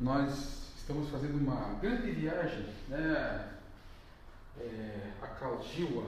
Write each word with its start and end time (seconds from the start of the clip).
nós 0.00 0.72
estamos 0.78 1.10
fazendo 1.10 1.36
uma 1.36 1.74
grande 1.74 2.10
viagem, 2.12 2.66
né? 2.88 3.50
É, 4.58 5.12
a 5.22 5.26
Calgila 5.26 6.06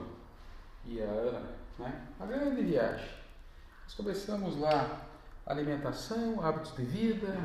e 0.85 1.01
a 1.01 1.05
Ana, 1.05 1.49
né? 1.77 2.07
Uma 2.19 2.27
grande 2.27 2.63
viagem. 2.63 3.07
Nós 3.83 3.93
começamos 3.93 4.59
lá 4.59 5.05
alimentação, 5.45 6.43
hábitos 6.43 6.75
de 6.75 6.83
vida, 6.83 7.37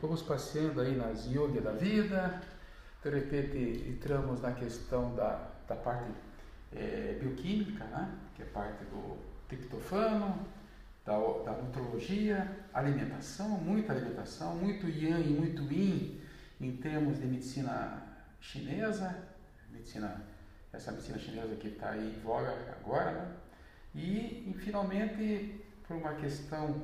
fomos 0.00 0.22
passeando 0.22 0.80
aí 0.80 0.94
nas 0.94 1.26
yoga 1.26 1.60
da 1.60 1.72
vida, 1.72 2.40
de 3.02 3.10
repente 3.10 3.88
entramos 3.88 4.40
na 4.40 4.52
questão 4.52 5.14
da, 5.14 5.48
da 5.66 5.74
parte 5.74 6.12
é, 6.74 7.18
bioquímica, 7.20 7.84
né? 7.84 8.08
que 8.36 8.42
é 8.42 8.46
parte 8.46 8.84
do 8.84 9.16
triptofano, 9.48 10.46
da, 11.08 11.16
da 11.42 11.62
nutrologia, 11.62 12.46
alimentação, 12.74 13.48
muita 13.48 13.94
alimentação, 13.94 14.54
muito 14.54 14.86
yang 14.86 15.26
e 15.26 15.32
muito 15.32 15.62
yin 15.62 16.20
em 16.60 16.76
termos 16.76 17.18
de 17.18 17.26
medicina 17.26 18.02
chinesa, 18.38 19.16
medicina, 19.72 20.22
essa 20.70 20.92
medicina 20.92 21.18
chinesa 21.18 21.56
que 21.56 21.68
está 21.68 21.92
aí 21.92 22.14
em 22.14 22.20
voga 22.20 22.54
agora, 22.78 23.12
né? 23.12 23.36
e, 23.94 24.50
e 24.50 24.54
finalmente, 24.58 25.64
por 25.86 25.96
uma 25.96 26.12
questão 26.14 26.82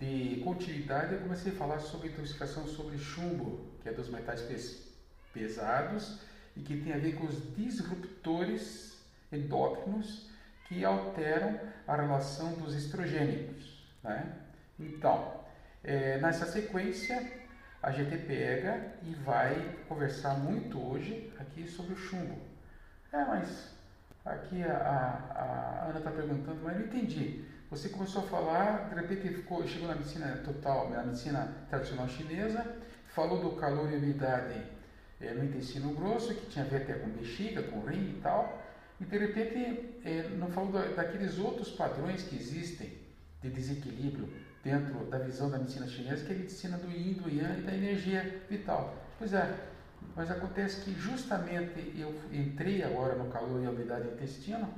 de 0.00 0.40
continuidade, 0.42 1.12
eu 1.12 1.20
comecei 1.20 1.52
a 1.52 1.56
falar 1.56 1.80
sobre 1.80 2.08
intoxicação 2.08 2.66
sobre 2.66 2.96
chumbo, 2.96 3.60
que 3.82 3.90
é 3.90 3.92
dos 3.92 4.08
metais 4.08 4.40
pes 4.40 4.86
pesados 5.34 6.18
e 6.56 6.60
que 6.60 6.80
tem 6.80 6.94
a 6.94 6.98
ver 6.98 7.14
com 7.16 7.26
os 7.26 7.54
disruptores 7.54 8.96
endócrinos 9.30 10.30
que 10.66 10.82
alteram 10.82 11.60
a 11.86 11.94
relação 11.94 12.54
dos 12.54 12.74
estrogênicos. 12.74 13.75
Né? 14.06 14.32
Então, 14.78 15.40
é, 15.82 16.18
nessa 16.18 16.46
sequência, 16.46 17.20
a 17.82 17.90
GT 17.90 18.18
pega 18.18 18.92
e 19.02 19.14
vai 19.14 19.76
conversar 19.88 20.34
muito 20.38 20.80
hoje 20.80 21.32
aqui 21.38 21.66
sobre 21.66 21.94
o 21.94 21.96
chumbo. 21.96 22.38
É, 23.12 23.24
mas 23.24 23.74
aqui 24.24 24.62
a, 24.62 24.76
a, 24.76 25.40
a 25.40 25.88
Ana 25.88 25.98
está 25.98 26.10
perguntando, 26.10 26.60
mas 26.62 26.74
eu 26.74 26.80
não 26.80 26.86
entendi. 26.86 27.44
Você 27.70 27.88
começou 27.88 28.22
a 28.22 28.26
falar, 28.26 28.88
de 28.90 28.94
repente 28.94 29.34
ficou, 29.34 29.66
chegou 29.66 29.88
na 29.88 29.96
medicina 29.96 30.36
total, 30.44 30.88
na 30.88 31.02
medicina 31.02 31.52
tradicional 31.68 32.08
chinesa, 32.08 32.64
falou 33.08 33.40
do 33.40 33.56
calor 33.56 33.90
e 33.92 33.96
umidade 33.96 34.62
é, 35.20 35.34
no 35.34 35.44
intestino 35.44 35.92
grosso, 35.94 36.32
que 36.32 36.46
tinha 36.46 36.64
a 36.64 36.68
ver 36.68 36.82
até 36.82 36.94
com 36.94 37.08
bexiga, 37.08 37.64
com 37.64 37.80
rim 37.80 38.10
e 38.10 38.20
tal, 38.22 38.62
e 39.00 39.04
de 39.04 39.18
repente 39.18 40.00
é, 40.04 40.28
não 40.36 40.48
falou 40.48 40.70
da, 40.70 40.82
daqueles 40.88 41.38
outros 41.38 41.70
padrões 41.70 42.22
que 42.22 42.36
existem 42.36 43.05
de 43.48 43.54
desequilíbrio 43.54 44.28
dentro 44.62 45.04
da 45.06 45.18
visão 45.18 45.50
da 45.50 45.58
medicina 45.58 45.86
chinesa, 45.86 46.24
que 46.24 46.32
é 46.32 46.34
a 46.34 46.38
medicina 46.38 46.76
do 46.78 46.90
yin, 46.90 47.14
do 47.14 47.28
yang 47.28 47.60
e 47.60 47.62
da 47.62 47.74
energia 47.74 48.42
vital. 48.50 48.94
Pois 49.18 49.32
é, 49.32 49.54
mas 50.14 50.30
acontece 50.30 50.80
que 50.82 50.92
justamente 50.92 51.92
eu 51.96 52.14
entrei 52.32 52.82
agora 52.82 53.14
no 53.14 53.30
calor 53.30 53.62
e 53.62 53.68
umidade 53.68 54.08
intestino, 54.08 54.68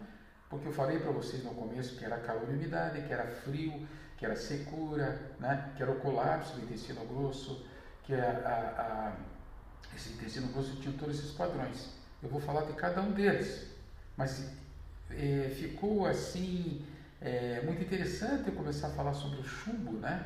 porque 0.51 0.69
eu 0.69 0.73
falei 0.73 0.99
para 0.99 1.11
vocês 1.11 1.43
no 1.45 1.55
começo 1.55 1.97
que 1.97 2.05
era 2.05 2.19
calor 2.19 2.49
e 2.51 2.55
umidade, 2.55 3.03
que 3.03 3.13
era 3.13 3.27
frio, 3.27 3.87
que 4.17 4.25
era 4.25 4.37
secura, 4.37 5.19
né? 5.39 5.73
que 5.77 5.83
era 5.83 5.93
o 5.93 6.01
colapso 6.01 6.55
do 6.57 6.63
intestino 6.63 7.05
grosso, 7.07 7.67
que 8.05 8.15
a, 8.15 8.31
a, 8.45 8.83
a, 8.83 9.17
esse 9.95 10.13
intestino 10.13 10.49
grosso 10.49 10.77
tinha 10.77 10.95
todos 10.99 11.19
esses 11.19 11.33
padrões. 11.33 11.91
Eu 12.23 12.29
vou 12.29 12.41
falar 12.41 12.63
de 12.63 12.73
cada 12.73 13.01
um 13.01 13.13
deles, 13.13 13.69
mas 14.17 14.51
é, 15.11 15.51
ficou 15.55 16.07
assim 16.07 16.85
é 17.21 17.63
muito 17.63 17.83
interessante 17.83 18.49
eu 18.49 18.55
começar 18.55 18.89
a 18.89 18.91
falar 18.91 19.15
sobre 19.15 19.41
o 19.41 19.45
chumbo, 19.45 19.93
né? 19.93 20.25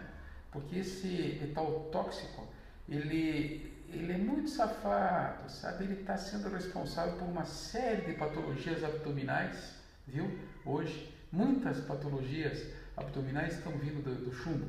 Porque 0.50 0.76
esse 0.76 1.38
metal 1.40 1.88
tóxico, 1.90 2.46
ele, 2.88 3.84
ele 3.88 4.12
é 4.12 4.18
muito 4.18 4.50
safado, 4.50 5.50
sabe? 5.50 5.84
Ele 5.84 6.00
está 6.00 6.16
sendo 6.16 6.50
responsável 6.50 7.14
por 7.14 7.26
uma 7.26 7.46
série 7.46 8.02
de 8.02 8.12
patologias 8.12 8.84
abdominais, 8.84 9.74
viu? 10.06 10.38
Hoje, 10.66 11.14
muitas 11.32 11.80
patologias 11.80 12.66
abdominais 12.94 13.54
estão 13.54 13.72
vindo 13.72 14.02
do, 14.02 14.26
do 14.26 14.32
chumbo, 14.32 14.68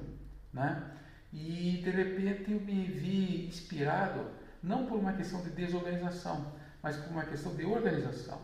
né? 0.54 0.92
E 1.34 1.82
de 1.84 1.90
repente 1.90 2.52
eu 2.52 2.62
me 2.62 2.86
vi 2.86 3.48
inspirado, 3.48 4.28
não 4.62 4.86
por 4.86 4.98
uma 4.98 5.14
questão 5.14 5.42
de 5.42 5.50
desorganização, 5.50 6.54
mas 6.82 6.96
por 6.96 7.10
uma 7.12 7.26
questão 7.26 7.54
de 7.54 7.66
organização. 7.66 8.40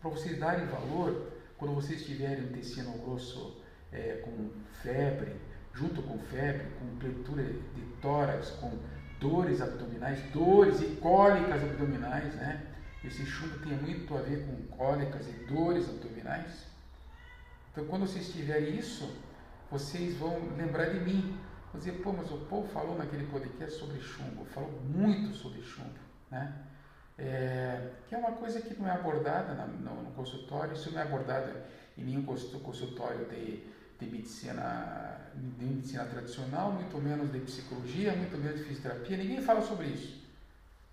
Para 0.00 0.10
vocês 0.10 0.38
darem 0.38 0.66
valor 0.66 1.32
quando 1.58 1.74
vocês 1.74 2.04
tiverem 2.04 2.44
um 2.44 2.48
intestino 2.48 2.92
grosso 2.98 3.62
é, 3.92 4.20
com 4.24 4.50
febre, 4.82 5.34
junto 5.72 6.02
com 6.02 6.18
febre, 6.18 6.66
com 6.78 6.96
pletura 6.98 7.42
de 7.44 7.82
tórax, 8.00 8.50
com 8.50 8.78
dores 9.20 9.60
abdominais, 9.60 10.20
dores 10.32 10.80
e 10.80 10.96
cólicas 10.96 11.62
abdominais, 11.62 12.34
né? 12.34 12.66
Esse 13.04 13.24
chumbo 13.24 13.58
tem 13.60 13.72
muito 13.72 14.16
a 14.16 14.20
ver 14.20 14.44
com 14.46 14.76
cólicas 14.76 15.26
e 15.28 15.32
dores 15.46 15.88
abdominais. 15.88 16.66
Então, 17.70 17.86
quando 17.86 18.06
vocês 18.06 18.32
tiverem 18.32 18.76
isso, 18.76 19.14
vocês 19.70 20.16
vão 20.16 20.38
lembrar 20.56 20.86
de 20.86 21.00
mim. 21.00 21.38
Vão 21.72 21.78
dizer, 21.78 21.92
pô, 22.02 22.12
mas 22.12 22.30
o 22.32 22.38
Paul 22.46 22.66
falou 22.68 22.96
naquele 22.96 23.26
podcast 23.26 23.78
sobre 23.78 24.00
chumbo, 24.00 24.44
falou 24.46 24.72
muito 24.82 25.34
sobre 25.34 25.62
chumbo, 25.62 25.98
né? 26.30 26.52
É, 27.18 27.92
que 28.08 28.14
é 28.14 28.18
uma 28.18 28.32
coisa 28.32 28.60
que 28.60 28.74
não 28.80 28.88
é 28.88 28.92
abordada 28.92 29.54
no, 29.54 30.02
no, 30.02 30.10
consultório, 30.12 30.74
isso 30.74 30.90
não 30.90 31.00
é 31.00 31.02
abordado 31.02 31.50
em 31.96 32.04
nenhum 32.04 32.22
consultório 32.24 33.26
de, 33.26 33.62
de, 33.98 34.06
medicina, 34.06 35.18
de 35.34 35.64
medicina 35.64 36.04
tradicional, 36.04 36.72
muito 36.72 36.98
menos 36.98 37.32
de 37.32 37.40
psicologia, 37.40 38.14
muito 38.14 38.36
menos 38.36 38.58
de 38.58 38.64
fisioterapia, 38.64 39.16
ninguém 39.16 39.40
fala 39.40 39.62
sobre 39.62 39.86
isso. 39.86 40.22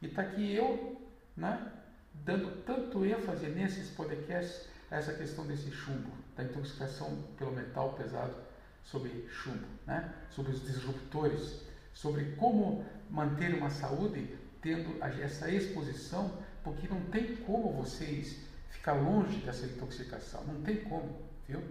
E 0.02 0.08
está 0.08 0.22
aqui 0.22 0.56
eu, 0.56 1.02
né, 1.36 1.72
dando 2.14 2.64
tanto 2.64 3.06
ênfase 3.06 3.48
nesses 3.48 3.90
podcasts 3.90 4.68
a 4.90 4.98
essa 4.98 5.14
questão 5.14 5.46
desse 5.46 5.72
chumbo, 5.72 6.12
da 6.38 6.44
intoxicação 6.44 7.18
pelo 7.38 7.52
metal 7.52 7.94
pesado 7.94 8.36
sobre 8.84 9.28
chumbo, 9.30 9.66
né, 9.86 10.14
sobre 10.30 10.54
os 10.54 10.64
disruptores, 10.64 11.62
sobre 11.94 12.36
como 12.38 12.86
manter 13.10 13.54
uma 13.56 13.70
saúde 13.70 14.38
tendo 14.64 14.98
essa 15.04 15.52
exposição, 15.52 16.40
porque 16.64 16.88
não 16.88 17.02
tem 17.06 17.36
como 17.36 17.74
vocês 17.74 18.38
ficar 18.72 18.94
longe 18.94 19.38
dessa 19.42 19.66
intoxicação, 19.66 20.44
não 20.46 20.62
tem 20.62 20.78
como, 20.78 21.22
viu? 21.48 21.62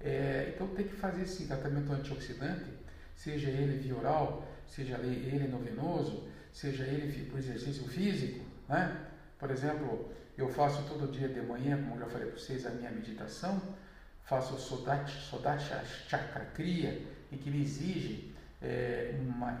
É, 0.00 0.52
então 0.54 0.66
tem 0.68 0.88
que 0.88 0.96
fazer 0.96 1.22
esse 1.22 1.46
tratamento 1.46 1.92
antioxidante, 1.92 2.64
seja 3.14 3.50
ele 3.50 3.78
via 3.78 3.94
oral, 3.94 4.48
seja 4.66 4.96
ele 4.96 5.46
no 5.46 5.58
venoso, 5.58 6.26
seja 6.52 6.84
ele 6.84 7.28
por 7.30 7.38
exercício 7.38 7.86
físico, 7.86 8.44
né? 8.66 9.06
Por 9.38 9.50
exemplo, 9.50 10.10
eu 10.36 10.48
faço 10.48 10.82
todo 10.84 11.12
dia 11.12 11.28
de 11.28 11.40
manhã, 11.42 11.76
como 11.82 12.00
já 12.00 12.06
falei 12.06 12.28
para 12.28 12.38
vocês, 12.38 12.64
a 12.66 12.70
minha 12.70 12.90
meditação, 12.90 13.60
faço 14.24 14.58
Sodacha 14.58 15.84
Chakra 16.08 16.46
Kriya, 16.46 17.02
em 17.30 17.36
que 17.36 17.50
me 17.50 17.62
exige 17.62 18.34
é, 18.62 19.14
uma 19.20 19.52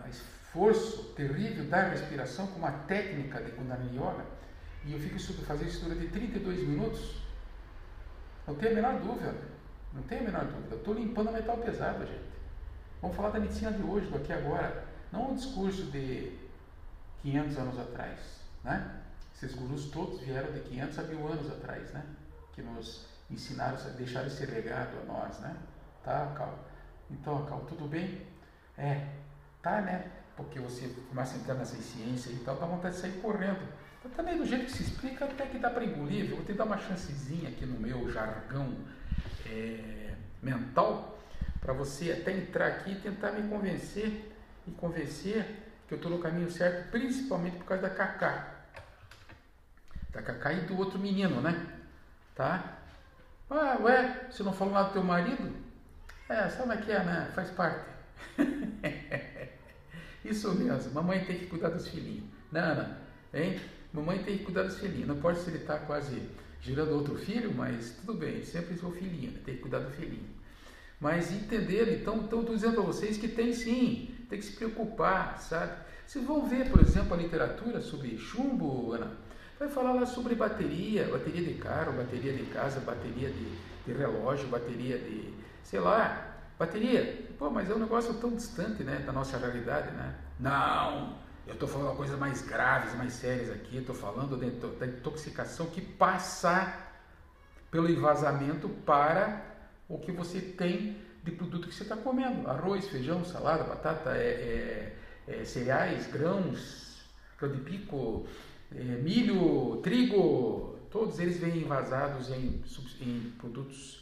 esforço 0.50 1.04
terrível 1.14 1.64
da 1.66 1.82
respiração 1.82 2.48
com 2.48 2.58
uma 2.58 2.72
técnica 2.72 3.40
de 3.40 3.52
Kundalini 3.52 3.96
Yoga, 3.96 4.24
e 4.84 4.92
eu 4.92 4.98
fico 4.98 5.18
fazendo 5.44 5.68
isso 5.68 5.84
durante 5.84 6.08
32 6.08 6.66
minutos, 6.66 7.22
não 8.46 8.56
tenho 8.56 8.72
a 8.72 8.74
menor 8.74 9.00
dúvida, 9.00 9.34
não 9.92 10.02
tenho 10.02 10.22
a 10.22 10.24
menor 10.24 10.44
dúvida, 10.46 10.74
eu 10.74 10.78
estou 10.78 10.94
limpando 10.94 11.30
metal 11.30 11.56
pesado, 11.58 12.04
gente. 12.04 12.30
Vamos 13.00 13.16
falar 13.16 13.30
da 13.30 13.38
medicina 13.38 13.70
de 13.70 13.82
hoje, 13.82 14.06
do 14.06 14.16
aqui 14.16 14.32
agora, 14.32 14.84
não 15.12 15.30
um 15.30 15.34
discurso 15.36 15.84
de 15.84 16.36
500 17.22 17.58
anos 17.58 17.78
atrás, 17.78 18.18
né? 18.64 19.02
Esses 19.34 19.54
gurus 19.54 19.90
todos 19.90 20.20
vieram 20.20 20.52
de 20.52 20.60
500 20.60 20.98
a 20.98 21.02
mil 21.04 21.28
anos 21.28 21.50
atrás, 21.50 21.92
né? 21.92 22.04
Que 22.52 22.60
nos 22.60 23.06
ensinaram, 23.30 23.78
deixaram 23.96 24.26
esse 24.26 24.44
legado 24.46 24.98
a 25.00 25.04
nós, 25.04 25.38
né? 25.38 25.56
Tá, 26.02 26.34
Cal? 26.36 26.58
Então, 27.08 27.46
Cal, 27.46 27.60
tudo 27.60 27.88
bem? 27.88 28.26
É, 28.76 29.06
tá, 29.62 29.80
né? 29.80 30.10
Porque 30.44 30.58
você 30.58 30.88
começa 31.08 31.36
a 31.36 31.38
entrar 31.38 31.54
nessa 31.54 31.76
ciência 31.76 32.30
e 32.30 32.36
tal, 32.38 32.56
dá 32.56 32.66
vontade 32.66 32.94
de 32.94 33.00
sair 33.00 33.12
correndo. 33.20 33.60
Então, 33.98 34.10
também 34.12 34.38
do 34.38 34.46
jeito 34.46 34.64
que 34.64 34.72
se 34.72 34.82
explica, 34.82 35.26
até 35.26 35.46
que 35.46 35.58
dá 35.58 35.68
para 35.68 35.84
engolir. 35.84 36.30
vou 36.30 36.42
te 36.44 36.54
dar 36.54 36.64
uma 36.64 36.78
chancezinha 36.78 37.50
aqui 37.50 37.66
no 37.66 37.78
meu 37.78 38.10
jargão 38.10 38.74
é, 39.46 40.14
mental, 40.42 41.18
para 41.60 41.74
você 41.74 42.12
até 42.12 42.32
entrar 42.32 42.66
aqui 42.68 42.92
e 42.92 42.94
tentar 42.96 43.32
me 43.32 43.48
convencer 43.48 44.32
e 44.66 44.70
convencer 44.70 45.44
que 45.86 45.94
eu 45.94 45.96
estou 45.96 46.10
no 46.10 46.18
caminho 46.18 46.50
certo, 46.50 46.90
principalmente 46.90 47.58
por 47.58 47.66
causa 47.66 47.82
da 47.82 47.90
Cacá. 47.90 48.54
Da 50.10 50.22
Cacá 50.22 50.52
e 50.52 50.62
do 50.62 50.78
outro 50.78 50.98
menino, 50.98 51.42
né? 51.42 51.66
Tá? 52.34 52.78
Ah, 53.50 53.76
ué, 53.80 54.28
você 54.30 54.42
não 54.42 54.52
falou 54.52 54.72
nada 54.72 54.88
do 54.88 54.92
teu 54.94 55.02
marido? 55.02 55.54
É, 56.28 56.48
sabe 56.48 56.62
como 56.62 56.72
é 56.72 56.76
que 56.78 56.92
é, 56.92 57.04
né? 57.04 57.30
Faz 57.34 57.50
parte. 57.50 57.84
Isso 60.30 60.54
mesmo, 60.54 60.92
mamãe 60.92 61.24
tem 61.24 61.40
que 61.40 61.46
cuidar 61.46 61.70
dos 61.70 61.88
filhinhos. 61.88 62.24
Nana, 62.52 62.98
hein? 63.34 63.58
Mamãe 63.92 64.22
tem 64.22 64.38
que 64.38 64.44
cuidar 64.44 64.62
dos 64.62 64.78
filhinhos. 64.78 65.08
Não 65.08 65.16
pode 65.16 65.40
ser 65.40 65.50
ele 65.50 65.64
quase 65.86 66.22
girando 66.60 66.92
outro 66.92 67.16
filho, 67.16 67.52
mas 67.52 67.96
tudo 68.00 68.14
bem, 68.14 68.44
sempre 68.44 68.76
seu 68.76 68.92
filhinho, 68.92 69.32
tem 69.44 69.56
que 69.56 69.62
cuidar 69.62 69.80
do 69.80 69.90
filhinho. 69.90 70.28
Mas 71.00 71.32
entender, 71.32 72.00
então, 72.00 72.20
estou 72.20 72.44
dizendo 72.44 72.80
a 72.80 72.84
vocês 72.84 73.16
que 73.16 73.26
tem 73.26 73.52
sim, 73.52 74.14
tem 74.28 74.38
que 74.38 74.44
se 74.44 74.52
preocupar, 74.52 75.40
sabe? 75.40 75.72
Vocês 76.06 76.24
vão 76.24 76.46
ver, 76.46 76.70
por 76.70 76.80
exemplo, 76.80 77.14
a 77.14 77.16
literatura 77.16 77.80
sobre 77.80 78.16
chumbo, 78.16 78.92
Ana, 78.92 79.10
vai 79.58 79.68
falar 79.68 79.92
lá 79.92 80.06
sobre 80.06 80.36
bateria, 80.36 81.08
bateria 81.08 81.42
de 81.42 81.54
carro, 81.54 81.94
bateria 81.94 82.32
de 82.32 82.44
casa, 82.44 82.78
bateria 82.80 83.30
de, 83.30 83.46
de 83.86 83.92
relógio, 83.92 84.46
bateria 84.48 84.98
de, 84.98 85.32
sei 85.64 85.80
lá, 85.80 86.39
bateria. 86.60 87.26
Pô, 87.38 87.50
mas 87.50 87.70
é 87.70 87.74
um 87.74 87.78
negócio 87.78 88.12
tão 88.14 88.34
distante, 88.36 88.84
né, 88.84 88.96
da 88.98 89.12
nossa 89.12 89.38
realidade, 89.38 89.90
né? 89.92 90.14
Não, 90.38 91.16
eu 91.46 91.54
estou 91.54 91.66
falando 91.66 91.96
coisas 91.96 92.18
mais 92.18 92.42
graves, 92.42 92.94
mais 92.94 93.14
sérias 93.14 93.50
aqui, 93.50 93.78
estou 93.78 93.94
falando 93.94 94.36
da 94.78 94.86
intoxicação 94.86 95.66
que 95.66 95.80
passa 95.80 96.72
pelo 97.70 97.90
envasamento 97.90 98.68
para 98.68 99.42
o 99.88 99.98
que 99.98 100.12
você 100.12 100.38
tem 100.38 100.98
de 101.24 101.30
produto 101.30 101.66
que 101.66 101.74
você 101.74 101.82
está 101.82 101.96
comendo. 101.96 102.48
Arroz, 102.48 102.86
feijão, 102.88 103.24
salada, 103.24 103.64
batata, 103.64 104.10
é, 104.10 104.92
é, 105.26 105.40
é, 105.40 105.44
cereais, 105.44 106.06
grãos, 106.08 107.02
grão 107.38 107.52
de 107.52 107.60
pico, 107.62 108.26
é, 108.74 108.82
milho, 108.82 109.80
trigo, 109.82 110.78
todos 110.90 111.18
eles 111.18 111.38
vêm 111.38 111.62
envasados 111.62 112.30
em, 112.30 112.62
em 113.00 113.32
produtos, 113.38 113.99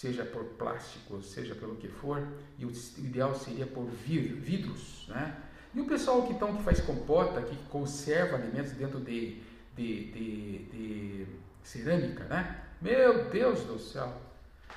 seja 0.00 0.24
por 0.24 0.44
plástico, 0.56 1.22
seja 1.22 1.54
pelo 1.54 1.76
que 1.76 1.86
for, 1.86 2.26
e 2.58 2.64
o 2.64 2.72
ideal 2.96 3.34
seria 3.34 3.66
por 3.66 3.84
vidros, 3.84 5.04
né? 5.08 5.36
E 5.74 5.80
o 5.80 5.84
pessoal 5.84 6.26
que, 6.26 6.32
então, 6.32 6.56
que 6.56 6.62
faz 6.62 6.80
compota, 6.80 7.42
que 7.42 7.54
conserva 7.68 8.36
alimentos 8.36 8.72
dentro 8.72 8.98
de, 8.98 9.42
de, 9.76 10.10
de, 10.10 10.58
de 10.70 11.26
cerâmica, 11.62 12.24
né? 12.24 12.64
Meu 12.80 13.28
Deus 13.28 13.60
do 13.64 13.78
céu! 13.78 14.10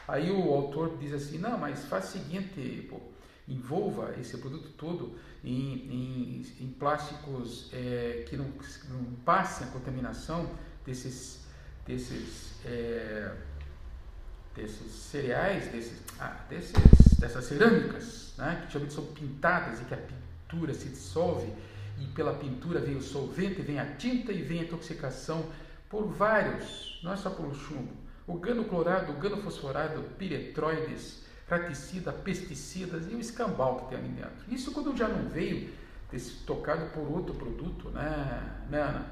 Aí 0.10 0.30
o 0.30 0.54
autor 0.54 0.98
diz 0.98 1.14
assim, 1.14 1.38
não, 1.38 1.58
mas 1.58 1.86
faz 1.86 2.10
o 2.10 2.12
seguinte, 2.12 2.86
pô, 2.90 3.00
envolva 3.48 4.14
esse 4.20 4.38
produto 4.38 4.72
todo 4.78 5.18
em, 5.42 5.56
em, 5.56 6.46
em 6.60 6.68
plásticos 6.68 7.70
é, 7.72 8.26
que 8.28 8.36
não, 8.36 8.52
não 8.90 9.06
passem 9.24 9.68
a 9.68 9.72
contaminação 9.72 10.50
desses, 10.86 11.46
desses, 11.86 12.56
é, 12.66 13.34
desses 14.56 14.92
cereais, 14.92 15.72
desses, 15.72 16.02
ah, 16.20 16.38
desses, 16.50 16.74
dessas 17.20 17.46
cerâmicas, 17.46 18.34
né, 18.38 18.64
que 18.66 18.74
geralmente 18.74 18.94
são 18.94 19.06
pintadas 19.08 19.82
e 19.82 19.86
que 19.86 19.94
a 19.94 19.98
pintura 19.98 20.74
se 20.74 20.90
dissolve 20.90 21.52
e 22.00 22.06
pela 22.08 22.34
pintura 22.34 22.80
vem 22.80 22.96
o 22.96 23.02
solvente, 23.02 23.62
vem 23.62 23.80
a 23.80 23.96
tinta 23.96 24.32
e 24.32 24.42
vem 24.42 24.60
a 24.60 24.64
intoxicação 24.64 25.46
por 25.90 26.06
vários, 26.08 27.00
não 27.04 27.14
é 27.14 27.18
só 27.18 27.30
pelo 27.30 27.54
chumbo. 27.54 27.92
O 28.26 28.36
gano 28.36 28.66
clorado, 28.66 29.12
o 29.12 29.16
gano 29.16 29.38
fosforado, 29.38 30.02
piretroides, 30.18 31.24
raticida, 31.48 32.12
pesticidas 32.12 33.06
e 33.12 33.16
o 33.16 33.20
escambau 33.20 33.82
que 33.82 33.90
tem 33.90 34.00
ali 34.00 34.08
dentro. 34.10 34.34
Isso 34.48 34.72
quando 34.72 34.96
já 34.96 35.08
não 35.08 35.30
veio 35.30 35.70
tocado 36.46 36.92
por 36.92 37.12
outro 37.12 37.34
produto, 37.34 37.90
né, 37.90 38.66
né 38.70 38.82
Ana? 38.82 39.06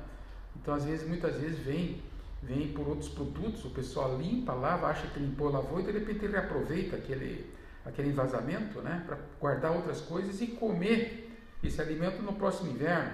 Então, 0.56 0.74
às 0.74 0.86
vezes, 0.86 1.08
muitas 1.08 1.36
vezes 1.38 1.60
vem, 1.60 2.02
vem 2.42 2.74
por 2.74 2.88
outros 2.88 3.10
produtos, 3.10 3.64
o 3.66 3.70
pessoal 3.70 4.18
limpa, 4.18 4.54
lava, 4.54 4.88
acha 4.88 5.08
que 5.08 5.20
limpou, 5.20 5.52
lavou 5.52 5.80
e 5.80 5.84
de 5.84 5.92
repente 5.92 6.26
ele 6.26 6.38
aproveita 6.38 6.96
aquele, 6.96 7.54
aquele 7.86 8.10
envasamento, 8.10 8.82
né, 8.82 9.04
para 9.06 9.18
guardar 9.40 9.72
outras 9.72 10.02
coisas 10.02 10.42
e 10.42 10.48
comer 10.48 11.30
esse 11.64 11.80
alimento 11.80 12.22
no 12.22 12.34
próximo 12.34 12.72
inverno. 12.72 13.12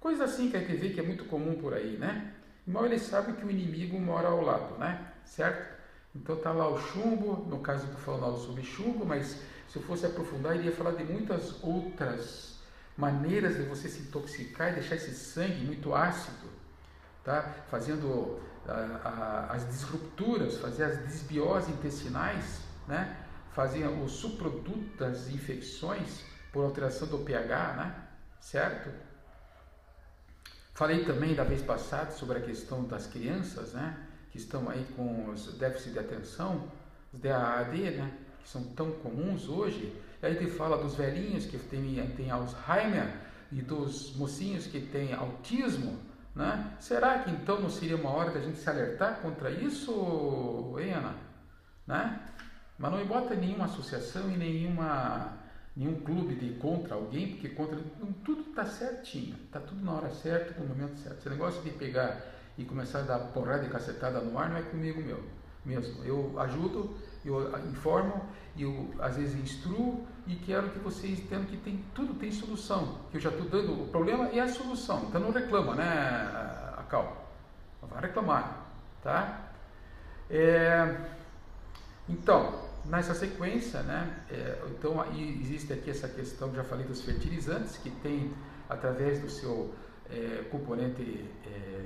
Coisa 0.00 0.24
assim 0.24 0.50
que 0.50 0.56
a 0.56 0.60
gente 0.60 0.76
vê 0.76 0.90
que 0.90 1.00
é 1.00 1.02
muito 1.02 1.26
comum 1.26 1.56
por 1.60 1.74
aí, 1.74 1.98
né? 1.98 2.32
Mal 2.66 2.86
ele 2.86 2.98
sabe 2.98 3.34
que 3.34 3.44
o 3.44 3.50
inimigo 3.50 4.00
mora 4.00 4.28
ao 4.28 4.40
lado, 4.40 4.78
né? 4.78 5.12
Certo? 5.24 5.78
Então 6.14 6.36
está 6.36 6.52
lá 6.52 6.68
o 6.68 6.78
chumbo, 6.78 7.46
no 7.48 7.60
caso 7.60 7.84
estou 7.84 8.00
falando 8.00 8.38
sobre 8.38 8.62
chumbo, 8.62 9.04
mas 9.04 9.42
se 9.68 9.76
eu 9.76 9.82
fosse 9.82 10.06
aprofundar, 10.06 10.56
iria 10.56 10.72
falar 10.72 10.92
de 10.92 11.04
muitas 11.04 11.62
outras 11.62 12.58
maneiras 12.96 13.56
de 13.56 13.62
você 13.62 13.88
se 13.88 14.02
intoxicar 14.02 14.72
e 14.72 14.74
deixar 14.74 14.96
esse 14.96 15.14
sangue 15.14 15.64
muito 15.64 15.94
ácido, 15.94 16.48
tá? 17.22 17.42
fazendo 17.70 18.40
as 19.48 19.66
disrupturas, 19.68 20.58
fazer 20.58 20.84
as 20.84 20.98
desbioses 20.98 21.70
intestinais, 21.70 22.60
né? 22.86 23.16
fazer 23.52 23.86
o 23.86 24.08
subproduto 24.08 24.96
das 24.98 25.28
infecções 25.28 26.22
por 26.52 26.64
alteração 26.64 27.08
do 27.08 27.18
pH, 27.18 27.72
né? 27.74 27.94
certo? 28.40 28.90
Falei 30.72 31.04
também 31.04 31.34
da 31.34 31.44
vez 31.44 31.62
passada 31.62 32.10
sobre 32.10 32.38
a 32.38 32.40
questão 32.40 32.84
das 32.84 33.06
crianças, 33.06 33.72
né? 33.72 34.06
que 34.30 34.38
estão 34.38 34.68
aí 34.68 34.86
com 34.96 35.30
os 35.30 35.52
déficits 35.54 35.92
de 35.92 35.98
atenção, 35.98 36.68
os 37.12 37.18
DAAD, 37.18 37.90
né, 37.90 38.12
que 38.42 38.48
são 38.48 38.62
tão 38.74 38.92
comuns 38.92 39.48
hoje. 39.48 39.92
E 40.22 40.26
aí 40.26 40.36
ele 40.36 40.50
fala 40.50 40.78
dos 40.78 40.94
velhinhos 40.94 41.46
que 41.46 41.58
têm, 41.58 42.06
têm 42.16 42.30
Alzheimer 42.30 43.12
e 43.50 43.60
dos 43.60 44.14
mocinhos 44.16 44.66
que 44.66 44.80
têm 44.80 45.12
autismo. 45.12 45.98
Né? 46.34 46.76
Será 46.78 47.18
que 47.18 47.30
então 47.30 47.60
não 47.60 47.70
seria 47.70 47.96
uma 47.96 48.10
hora 48.10 48.30
da 48.30 48.40
gente 48.40 48.58
se 48.58 48.68
alertar 48.68 49.20
contra 49.20 49.50
isso, 49.50 50.76
hein, 50.78 50.92
Ana? 50.92 51.14
Né? 51.86 52.20
Mas 52.78 52.92
não 52.92 53.06
bota 53.06 53.34
nenhuma 53.34 53.64
associação 53.64 54.30
e 54.30 54.36
nenhuma, 54.36 55.36
nenhum 55.76 56.00
clube 56.00 56.34
de 56.36 56.54
contra 56.54 56.94
alguém, 56.94 57.32
porque 57.32 57.48
contra 57.50 57.78
tudo 58.24 58.50
está 58.50 58.64
certinho, 58.64 59.36
está 59.44 59.60
tudo 59.60 59.84
na 59.84 59.92
hora 59.92 60.10
certa, 60.10 60.58
no 60.58 60.68
momento 60.68 60.98
certo. 60.98 61.18
Esse 61.18 61.28
negócio 61.28 61.62
de 61.62 61.70
pegar 61.70 62.22
e 62.56 62.64
começar 62.64 63.00
a 63.00 63.02
dar 63.02 63.18
porrada 63.32 63.66
e 63.66 63.68
cacetada 63.68 64.20
no 64.20 64.38
ar 64.38 64.50
não 64.50 64.56
é 64.56 64.62
comigo 64.62 65.02
meu, 65.02 65.22
mesmo. 65.64 66.02
Eu 66.04 66.38
ajudo, 66.40 66.96
eu 67.24 67.58
informo, 67.68 68.24
eu 68.56 68.94
às 69.00 69.16
vezes 69.16 69.34
instruo 69.34 70.06
e 70.30 70.36
quero 70.36 70.70
que 70.70 70.78
vocês 70.78 71.18
entendam 71.18 71.46
que 71.46 71.56
tem, 71.56 71.84
tudo 71.92 72.14
tem 72.14 72.30
solução. 72.30 73.00
Que 73.10 73.16
eu 73.16 73.20
já 73.20 73.30
estou 73.30 73.48
dando 73.48 73.82
o 73.82 73.88
problema 73.88 74.30
e 74.30 74.38
a 74.38 74.46
solução. 74.46 75.06
Então 75.08 75.20
não 75.20 75.32
reclama, 75.32 75.74
né, 75.74 75.84
a 76.78 76.84
Cal? 76.88 77.28
Vai 77.82 78.02
reclamar, 78.02 78.66
tá? 79.02 79.50
É, 80.30 80.96
então, 82.08 82.62
nessa 82.84 83.12
sequência, 83.12 83.82
né, 83.82 84.24
é, 84.30 84.62
então 84.68 85.04
existe 85.12 85.72
aqui 85.72 85.90
essa 85.90 86.06
questão, 86.06 86.54
já 86.54 86.62
falei 86.62 86.86
dos 86.86 87.02
fertilizantes, 87.02 87.76
que 87.78 87.90
tem 87.90 88.32
através 88.68 89.20
do 89.20 89.28
seu 89.28 89.74
é, 90.08 90.44
componente 90.48 91.28
é, 91.44 91.84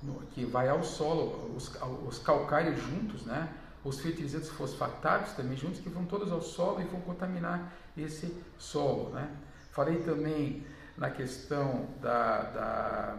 no, 0.00 0.20
que 0.26 0.44
vai 0.44 0.68
ao 0.68 0.84
solo, 0.84 1.56
os, 1.56 1.74
os 2.06 2.18
calcários 2.20 2.80
juntos, 2.80 3.26
né? 3.26 3.48
Os 3.84 4.00
fertilizantes 4.00 4.50
fosfatados 4.50 5.32
também 5.32 5.56
juntos, 5.56 5.80
que 5.80 5.88
vão 5.88 6.04
todos 6.04 6.30
ao 6.30 6.42
solo 6.42 6.80
e 6.80 6.84
vão 6.84 7.00
contaminar 7.00 7.72
esse 7.96 8.36
solo. 8.58 9.10
Né? 9.10 9.30
Falei 9.70 10.02
também 10.02 10.66
na 10.96 11.10
questão 11.10 11.88
da, 12.00 12.42
da, 12.42 13.18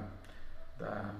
da, 0.77 1.15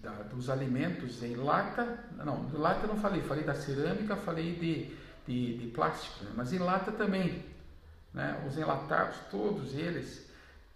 da, 0.00 0.10
dos 0.22 0.48
alimentos 0.48 1.22
em 1.22 1.34
lata, 1.36 2.04
não, 2.24 2.46
de 2.46 2.56
lata 2.56 2.86
não 2.86 2.96
falei, 2.96 3.20
falei 3.22 3.44
da 3.44 3.54
cerâmica, 3.54 4.16
falei 4.16 4.54
de, 4.54 4.96
de, 5.26 5.58
de 5.58 5.66
plástico, 5.68 6.24
né? 6.24 6.32
mas 6.34 6.52
em 6.52 6.58
lata 6.58 6.90
também. 6.92 7.44
Né? 8.14 8.42
Os 8.48 8.56
enlatados, 8.56 9.18
todos 9.30 9.74
eles 9.74 10.26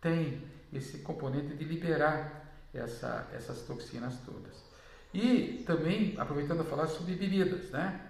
têm 0.00 0.42
esse 0.72 0.98
componente 0.98 1.54
de 1.54 1.64
liberar 1.64 2.42
essa, 2.74 3.26
essas 3.32 3.62
toxinas 3.62 4.18
todas. 4.26 4.71
E 5.12 5.62
também, 5.66 6.14
aproveitando 6.18 6.62
a 6.62 6.64
falar 6.64 6.86
sobre 6.86 7.14
bebidas, 7.14 7.70
né? 7.70 8.00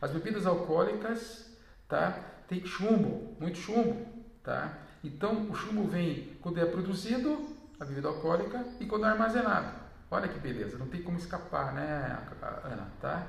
As 0.00 0.10
bebidas 0.10 0.46
alcoólicas, 0.46 1.56
tá? 1.88 2.18
Tem 2.48 2.64
chumbo, 2.64 3.36
muito 3.38 3.58
chumbo, 3.58 4.06
tá? 4.42 4.78
Então, 5.04 5.48
o 5.48 5.54
chumbo 5.54 5.84
vem 5.84 6.36
quando 6.40 6.58
é 6.58 6.66
produzido, 6.66 7.56
a 7.78 7.84
bebida 7.84 8.08
alcoólica, 8.08 8.64
e 8.80 8.86
quando 8.86 9.06
é 9.06 9.08
armazenado. 9.08 9.72
Olha 10.10 10.26
que 10.26 10.38
beleza, 10.38 10.78
não 10.78 10.86
tem 10.86 11.02
como 11.02 11.18
escapar, 11.18 11.72
né, 11.74 12.18
Ana, 12.64 12.88
tá? 13.00 13.26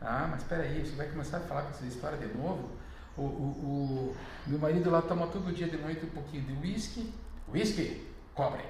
Ah, 0.00 0.28
mas 0.30 0.42
espera 0.42 0.62
aí, 0.62 0.84
você 0.84 0.96
vai 0.96 1.08
começar 1.08 1.38
a 1.38 1.40
falar 1.40 1.62
com 1.62 1.70
essa 1.70 1.84
história 1.84 2.16
de 2.16 2.32
novo? 2.34 2.70
O, 3.16 3.22
o, 3.22 4.16
o 4.46 4.50
meu 4.50 4.58
marido 4.58 4.88
lá 4.90 5.02
toma 5.02 5.26
todo 5.26 5.52
dia 5.52 5.68
de 5.68 5.76
noite 5.76 6.06
um 6.06 6.10
pouquinho 6.10 6.44
de 6.44 6.52
uísque. 6.54 7.12
Uísque? 7.52 8.06
Cobre. 8.34 8.64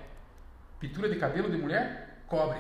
Pintura 0.80 1.08
de 1.08 1.16
cabelo 1.16 1.50
de 1.50 1.58
mulher? 1.58 2.24
Cobre. 2.26 2.58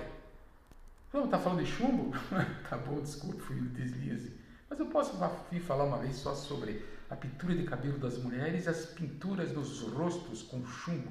Não, 1.12 1.24
está 1.24 1.38
falando 1.38 1.64
de 1.64 1.70
chumbo? 1.70 2.12
tá 2.70 2.76
bom, 2.76 3.00
desculpe, 3.00 3.40
fui 3.40 3.56
deslize. 3.56 4.32
Mas 4.68 4.78
eu 4.78 4.86
posso 4.86 5.18
vir 5.50 5.60
falar 5.60 5.84
uma 5.84 5.98
vez 5.98 6.16
só 6.16 6.34
sobre 6.34 6.84
a 7.10 7.16
pintura 7.16 7.56
de 7.56 7.64
cabelo 7.64 7.98
das 7.98 8.16
mulheres 8.18 8.68
as 8.68 8.86
pinturas 8.86 9.50
dos 9.50 9.80
rostos 9.82 10.42
com 10.42 10.64
chumbo 10.64 11.10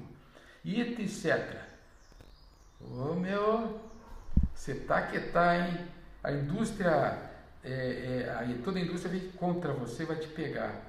e 0.64 0.80
etc. 0.80 1.54
Ô 2.80 3.14
meu, 3.14 3.78
você 4.54 4.74
tá 4.74 5.02
que 5.02 5.20
tá, 5.20 5.58
hein? 5.58 5.86
A 6.24 6.32
indústria, 6.32 7.18
é, 7.62 7.70
é, 7.70 8.58
toda 8.64 8.78
a 8.78 8.82
indústria 8.82 9.12
vem 9.12 9.30
contra 9.32 9.74
você, 9.74 10.06
vai 10.06 10.16
te 10.16 10.28
pegar. 10.28 10.82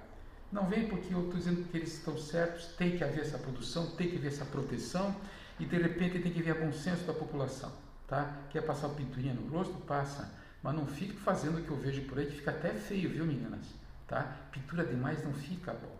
Não 0.51 0.65
vem 0.67 0.87
porque 0.87 1.13
eu 1.13 1.23
estou 1.23 1.37
dizendo 1.37 1.69
que 1.69 1.77
eles 1.77 1.97
estão 1.97 2.17
certos, 2.17 2.67
tem 2.77 2.97
que 2.97 3.03
haver 3.03 3.21
essa 3.21 3.37
produção, 3.37 3.87
tem 3.91 4.09
que 4.09 4.15
haver 4.15 4.27
essa 4.27 4.45
proteção 4.45 5.13
e 5.59 5.65
de 5.65 5.77
repente 5.77 6.19
tem 6.19 6.31
que 6.31 6.41
ver 6.41 6.55
bom 6.55 6.71
senso 6.71 7.03
da 7.03 7.13
população. 7.13 7.71
Tá? 8.11 8.29
Quer 8.49 8.59
passar 8.63 8.89
pinturinha 8.89 9.33
no 9.33 9.47
rosto? 9.47 9.73
Passa. 9.85 10.29
Mas 10.61 10.75
não 10.75 10.85
fique 10.85 11.13
fazendo 11.13 11.59
o 11.59 11.63
que 11.63 11.71
eu 11.71 11.77
vejo 11.77 12.01
por 12.01 12.19
aí, 12.19 12.25
que 12.25 12.35
fica 12.35 12.51
até 12.51 12.73
feio, 12.73 13.09
viu 13.09 13.25
meninas? 13.25 13.65
Tá? 14.05 14.35
Pintura 14.51 14.83
demais 14.83 15.23
não 15.23 15.31
fica 15.31 15.71
bom. 15.71 15.97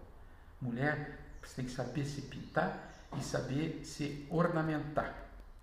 Mulher 0.62 1.20
Você 1.42 1.56
tem 1.56 1.66
que 1.66 1.72
saber 1.72 2.04
se 2.04 2.24
pintar 2.24 2.92
e 3.18 3.24
saber 3.24 3.80
se 3.86 4.28
ornamentar. 4.30 5.16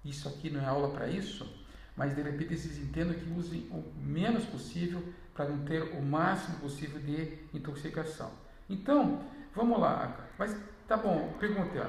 Isso 0.02 0.26
aqui 0.26 0.48
não 0.48 0.62
é 0.62 0.64
aula 0.64 0.88
para 0.88 1.06
isso, 1.06 1.46
mas 1.94 2.16
de 2.16 2.22
repente 2.22 2.56
vocês 2.56 2.78
entendam 2.78 3.12
que 3.12 3.30
usem 3.30 3.68
o 3.70 3.84
menos 4.00 4.46
possível 4.46 5.04
para 5.34 5.50
não 5.50 5.66
ter 5.66 5.82
o 5.82 6.02
máximo 6.02 6.60
possível 6.60 6.98
de 6.98 7.38
intoxicação. 7.52 8.32
Então, 8.70 9.22
vamos 9.54 9.78
lá. 9.78 10.16
Mas 10.38 10.56
tá 10.88 10.96
bom, 10.96 11.36
perguntei. 11.38 11.82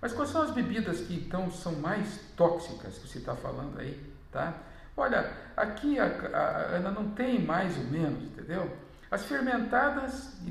Mas 0.00 0.12
quais 0.12 0.30
são 0.30 0.42
as 0.42 0.50
bebidas 0.50 1.00
que 1.00 1.14
então 1.14 1.50
são 1.50 1.72
mais 1.76 2.20
tóxicas 2.36 2.98
que 2.98 3.08
você 3.08 3.18
está 3.18 3.34
falando 3.34 3.80
aí, 3.80 4.00
tá? 4.30 4.54
Olha, 4.96 5.32
aqui 5.56 5.98
a, 5.98 6.04
a, 6.06 6.76
Ana 6.76 6.90
não 6.90 7.10
tem 7.10 7.44
mais 7.44 7.76
ou 7.76 7.84
menos, 7.84 8.22
entendeu? 8.22 8.70
As 9.10 9.24
fermentadas 9.24 10.36
e, 10.44 10.50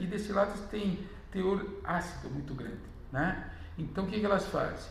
e 0.00 0.06
destiladas 0.06 0.60
têm 0.70 1.06
teor 1.30 1.64
ácido 1.84 2.30
muito 2.30 2.54
grande, 2.54 2.80
né? 3.12 3.50
Então 3.76 4.04
o 4.04 4.06
que, 4.06 4.20
que 4.20 4.26
elas 4.26 4.46
fazem? 4.46 4.90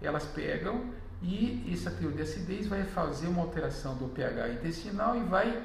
Elas 0.00 0.24
pegam 0.24 0.92
e 1.20 1.68
essa 1.72 1.90
teor 1.90 2.12
de 2.12 2.22
acidez 2.22 2.66
vai 2.66 2.84
fazer 2.84 3.26
uma 3.28 3.42
alteração 3.42 3.96
do 3.96 4.08
pH 4.08 4.50
intestinal 4.50 5.16
e 5.16 5.20
vai 5.20 5.62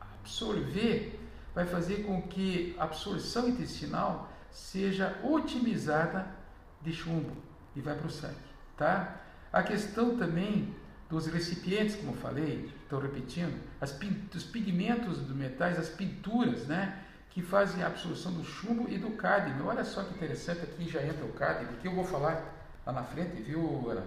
absorver, 0.00 1.18
vai 1.54 1.66
fazer 1.66 2.04
com 2.04 2.22
que 2.22 2.76
a 2.78 2.84
absorção 2.84 3.48
intestinal 3.48 4.28
seja 4.50 5.18
otimizada 5.24 6.37
de 6.82 6.92
chumbo 6.92 7.36
e 7.74 7.80
vai 7.80 7.94
para 7.94 8.06
o 8.06 8.10
sangue, 8.10 8.36
tá? 8.76 9.16
A 9.52 9.62
questão 9.62 10.16
também 10.16 10.74
dos 11.08 11.26
recipientes, 11.26 11.96
como 11.96 12.12
eu 12.12 12.16
falei, 12.16 12.70
estou 12.82 13.00
repetindo, 13.00 13.58
as, 13.80 13.98
os 14.34 14.44
pigmentos 14.44 15.18
dos 15.18 15.34
metais, 15.34 15.78
as 15.78 15.88
pinturas, 15.88 16.66
né? 16.66 17.04
Que 17.30 17.42
fazem 17.42 17.82
a 17.82 17.86
absorção 17.86 18.32
do 18.32 18.44
chumbo 18.44 18.88
e 18.88 18.98
do 18.98 19.10
cádmio. 19.12 19.66
Olha 19.66 19.84
só 19.84 20.02
que 20.02 20.14
interessante, 20.14 20.62
aqui 20.62 20.88
já 20.88 21.02
entra 21.02 21.24
o 21.24 21.32
cádmio, 21.32 21.68
porque 21.68 21.88
eu 21.88 21.94
vou 21.94 22.04
falar 22.04 22.42
lá 22.84 22.92
na 22.92 23.02
frente, 23.02 23.40
viu, 23.42 23.90
Ana? 23.90 24.04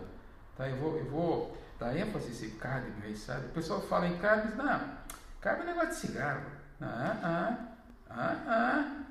Tá, 0.57 0.67
eu, 0.67 0.77
vou, 0.77 0.97
eu 0.97 1.05
vou 1.05 1.57
dar 1.79 1.97
ênfase 1.97 2.27
nesse 2.27 2.51
cádmio 2.51 3.03
aí, 3.03 3.15
sabe? 3.15 3.47
O 3.47 3.49
pessoal 3.49 3.81
fala 3.81 4.07
em 4.07 4.17
cádmio, 4.17 4.55
não, 4.57 4.81
cádmio 5.39 5.63
é 5.63 5.67
negócio 5.67 5.89
de 5.89 5.95
cigarro. 5.95 6.45
Ah, 6.79 7.17
ah, 7.23 7.57
ah, 8.09 8.43
ah. 8.47 9.01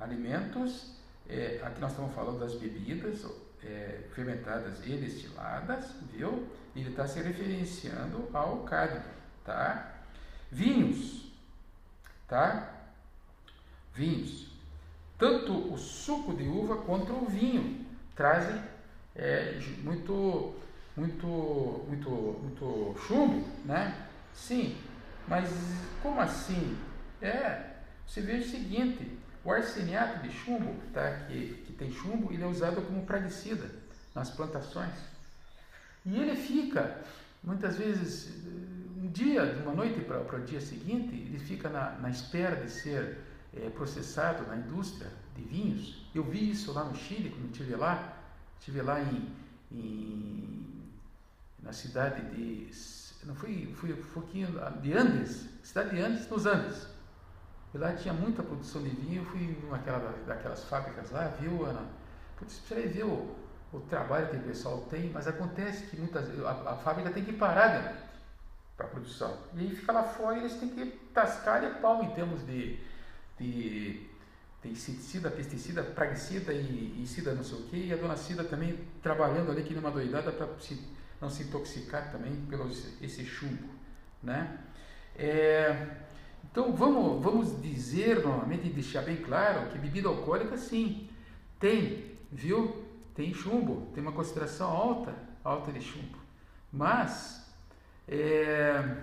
Alimentos, 0.00 0.97
é, 1.28 1.60
aqui 1.62 1.80
nós 1.80 1.90
estamos 1.90 2.14
falando 2.14 2.38
das 2.40 2.54
bebidas 2.54 3.24
é, 3.62 4.00
fermentadas 4.14 4.84
e 4.86 4.96
destiladas, 4.96 5.92
viu? 6.12 6.46
Ele 6.74 6.90
está 6.90 7.06
se 7.06 7.20
referenciando 7.20 8.28
ao 8.32 8.58
cádmio, 8.64 9.02
tá? 9.44 9.94
Vinhos, 10.50 11.32
tá? 12.26 12.72
Vinhos. 13.94 14.48
Tanto 15.18 15.72
o 15.72 15.76
suco 15.76 16.34
de 16.34 16.44
uva 16.48 16.76
quanto 16.76 17.12
o 17.12 17.26
vinho 17.26 17.84
trazem 18.14 18.62
é, 19.14 19.58
muito, 19.82 20.54
muito, 20.96 21.26
muito, 21.88 22.10
muito 22.10 22.94
chumbo, 23.06 23.44
né? 23.64 24.06
Sim, 24.32 24.78
mas 25.26 25.50
como 26.00 26.20
assim? 26.20 26.78
É, 27.20 27.74
você 28.06 28.20
vê 28.20 28.34
o 28.34 28.48
seguinte, 28.48 29.17
o 29.48 29.52
arseniato 29.52 30.20
de 30.22 30.30
chumbo, 30.30 30.74
tá, 30.92 31.24
que, 31.26 31.64
que 31.66 31.72
tem 31.72 31.90
chumbo, 31.90 32.30
ele 32.30 32.42
é 32.42 32.46
usado 32.46 32.82
como 32.82 33.06
praguicida 33.06 33.70
nas 34.14 34.28
plantações. 34.28 34.92
E 36.04 36.20
ele 36.20 36.36
fica, 36.36 37.00
muitas 37.42 37.76
vezes, 37.76 38.30
um 39.02 39.08
dia, 39.08 39.46
de 39.46 39.62
uma 39.62 39.72
noite 39.72 40.02
para 40.02 40.36
o 40.36 40.44
dia 40.44 40.60
seguinte, 40.60 41.14
ele 41.14 41.38
fica 41.38 41.70
na, 41.70 41.92
na 41.92 42.10
espera 42.10 42.56
de 42.56 42.70
ser 42.70 43.20
é, 43.56 43.70
processado 43.70 44.46
na 44.46 44.54
indústria 44.54 45.10
de 45.34 45.42
vinhos. 45.44 46.06
Eu 46.14 46.24
vi 46.24 46.50
isso 46.50 46.70
lá 46.74 46.84
no 46.84 46.94
Chile, 46.94 47.30
quando 47.30 47.50
estive 47.50 47.74
lá, 47.74 48.18
estive 48.58 48.82
lá 48.82 49.00
em, 49.00 49.34
em, 49.72 50.82
na 51.62 51.72
cidade 51.72 52.20
de, 52.34 52.70
não 53.24 53.34
fui, 53.34 53.72
fui, 53.76 53.94
fui 53.94 54.22
aqui 54.24 54.46
de 54.82 54.92
Andes, 54.92 55.48
cidade 55.62 55.96
de 55.96 56.02
Andes, 56.02 56.28
nos 56.28 56.44
Andes. 56.44 56.97
E 57.74 57.78
lá 57.78 57.92
tinha 57.92 58.14
muita 58.14 58.42
produção 58.42 58.82
de 58.82 58.88
vinho, 58.90 59.22
eu 59.22 59.26
fui 59.26 59.58
numa 59.62 59.78
daquelas 60.26 60.64
fábricas 60.64 61.10
lá, 61.10 61.28
viu, 61.40 61.64
Ana? 61.64 61.86
Putz, 62.38 62.58
precisa 62.60 62.88
ver 62.88 63.04
o, 63.04 63.36
o 63.72 63.80
trabalho 63.80 64.28
que 64.28 64.36
o 64.36 64.42
pessoal 64.42 64.80
tem, 64.90 65.10
mas 65.10 65.28
acontece 65.28 65.86
que 65.86 65.96
muitas 65.96 66.28
a, 66.44 66.72
a 66.72 66.76
fábrica 66.76 67.10
tem 67.10 67.24
que 67.24 67.32
parar 67.32 67.82
noite 67.82 68.08
para 68.76 68.86
a 68.86 68.88
produção. 68.90 69.36
E 69.54 69.60
aí 69.60 69.74
fica 69.74 69.92
lá 69.92 70.04
fora 70.04 70.36
e 70.36 70.40
eles 70.40 70.54
têm 70.54 70.68
que 70.68 70.86
tascar 71.12 71.60
de 71.60 71.80
pau 71.80 72.02
em 72.02 72.10
termos 72.10 72.46
de, 72.46 72.78
de, 73.38 74.06
de 74.62 74.68
inseticida, 74.70 75.30
pesticida, 75.30 75.82
praguicida 75.82 76.52
e, 76.52 77.02
e 77.02 77.06
cida 77.06 77.34
não 77.34 77.42
sei 77.42 77.58
o 77.58 77.62
que, 77.64 77.76
e 77.76 77.92
a 77.92 77.96
dona 77.96 78.16
Cida 78.16 78.44
também 78.44 78.78
trabalhando 79.02 79.50
ali 79.50 79.64
que 79.64 79.74
numa 79.74 79.90
doidada 79.90 80.30
para 80.30 80.48
não 81.20 81.28
se 81.28 81.42
intoxicar 81.42 82.12
também 82.12 82.36
pelo 82.48 82.70
esse 82.70 83.24
chumbo, 83.24 83.68
né? 84.22 84.58
É, 85.16 85.88
então 86.50 86.72
vamos, 86.72 87.22
vamos 87.22 87.62
dizer 87.62 88.24
novamente 88.24 88.66
e 88.66 88.70
deixar 88.70 89.02
bem 89.02 89.16
claro 89.16 89.70
que 89.70 89.78
bebida 89.78 90.08
alcoólica 90.08 90.56
sim 90.56 91.08
tem, 91.58 92.16
viu? 92.30 92.88
tem 93.18 93.34
chumbo, 93.34 93.90
tem 93.92 94.00
uma 94.00 94.12
concentração 94.12 94.70
alta, 94.70 95.12
alta 95.42 95.72
de 95.72 95.80
chumbo. 95.80 96.16
Mas 96.72 97.52
é, 98.06 98.96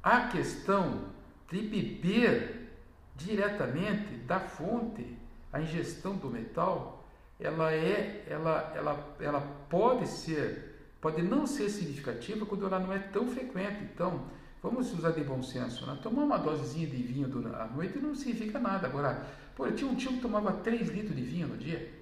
a 0.00 0.28
questão 0.28 1.06
de 1.50 1.62
beber 1.62 2.70
diretamente 3.16 4.14
da 4.18 4.38
fonte, 4.38 5.18
a 5.52 5.60
ingestão 5.60 6.16
do 6.16 6.30
metal, 6.30 7.04
ela 7.40 7.74
é, 7.74 8.24
ela, 8.28 8.72
ela, 8.76 9.16
ela 9.18 9.40
pode 9.68 10.06
ser, 10.06 10.94
pode 11.00 11.22
não 11.22 11.48
ser 11.48 11.68
significativa 11.70 12.46
quando 12.46 12.66
ela 12.66 12.78
não 12.78 12.92
é 12.92 13.00
tão 13.00 13.26
frequente. 13.26 13.82
Então, 13.82 14.26
vamos 14.62 14.92
usar 14.92 15.12
de 15.12 15.24
bom 15.24 15.42
senso, 15.42 15.86
né? 15.86 15.98
Tomar 16.02 16.22
uma 16.24 16.38
dosezinha 16.38 16.86
de 16.86 16.96
vinho 16.96 17.26
à 17.56 17.66
noite 17.66 17.98
não 17.98 18.14
significa 18.14 18.58
nada. 18.58 18.86
Agora, 18.86 19.26
pô, 19.56 19.66
eu 19.66 19.74
tinha 19.74 19.90
um 19.90 19.94
tio 19.94 20.12
que 20.12 20.20
tomava 20.20 20.52
3 20.52 20.88
litros 20.88 21.16
de 21.16 21.22
vinho 21.22 21.48
no 21.48 21.56
dia. 21.56 21.98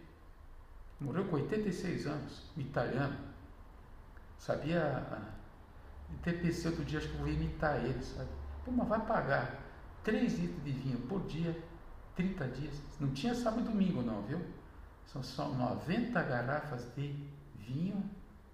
Morreu 1.01 1.25
com 1.27 1.37
86 1.37 2.07
anos, 2.07 2.43
um 2.57 2.61
italiano. 2.61 3.17
Sabia. 4.39 5.07
Pensei 6.23 6.71
outro 6.71 6.85
dia, 6.85 6.99
acho 6.99 7.09
que 7.09 7.15
eu 7.15 7.21
vou 7.21 7.29
imitar 7.29 7.85
ele, 7.85 8.03
sabe? 8.03 8.31
Pô, 8.65 8.73
mas 8.73 8.89
vai 8.89 9.01
pagar 9.05 9.63
3 10.03 10.39
litros 10.39 10.65
de 10.65 10.73
vinho 10.73 10.99
por 11.01 11.21
dia, 11.27 11.57
30 12.17 12.49
dias. 12.49 12.83
Não 12.99 13.11
tinha 13.11 13.35
sábado 13.35 13.63
e 13.63 13.65
domingo, 13.65 14.03
não, 14.03 14.23
viu? 14.23 14.41
São 15.07 15.23
só 15.23 15.49
90 15.49 16.21
garrafas 16.23 16.87
de 16.97 17.15
vinho, 17.55 18.03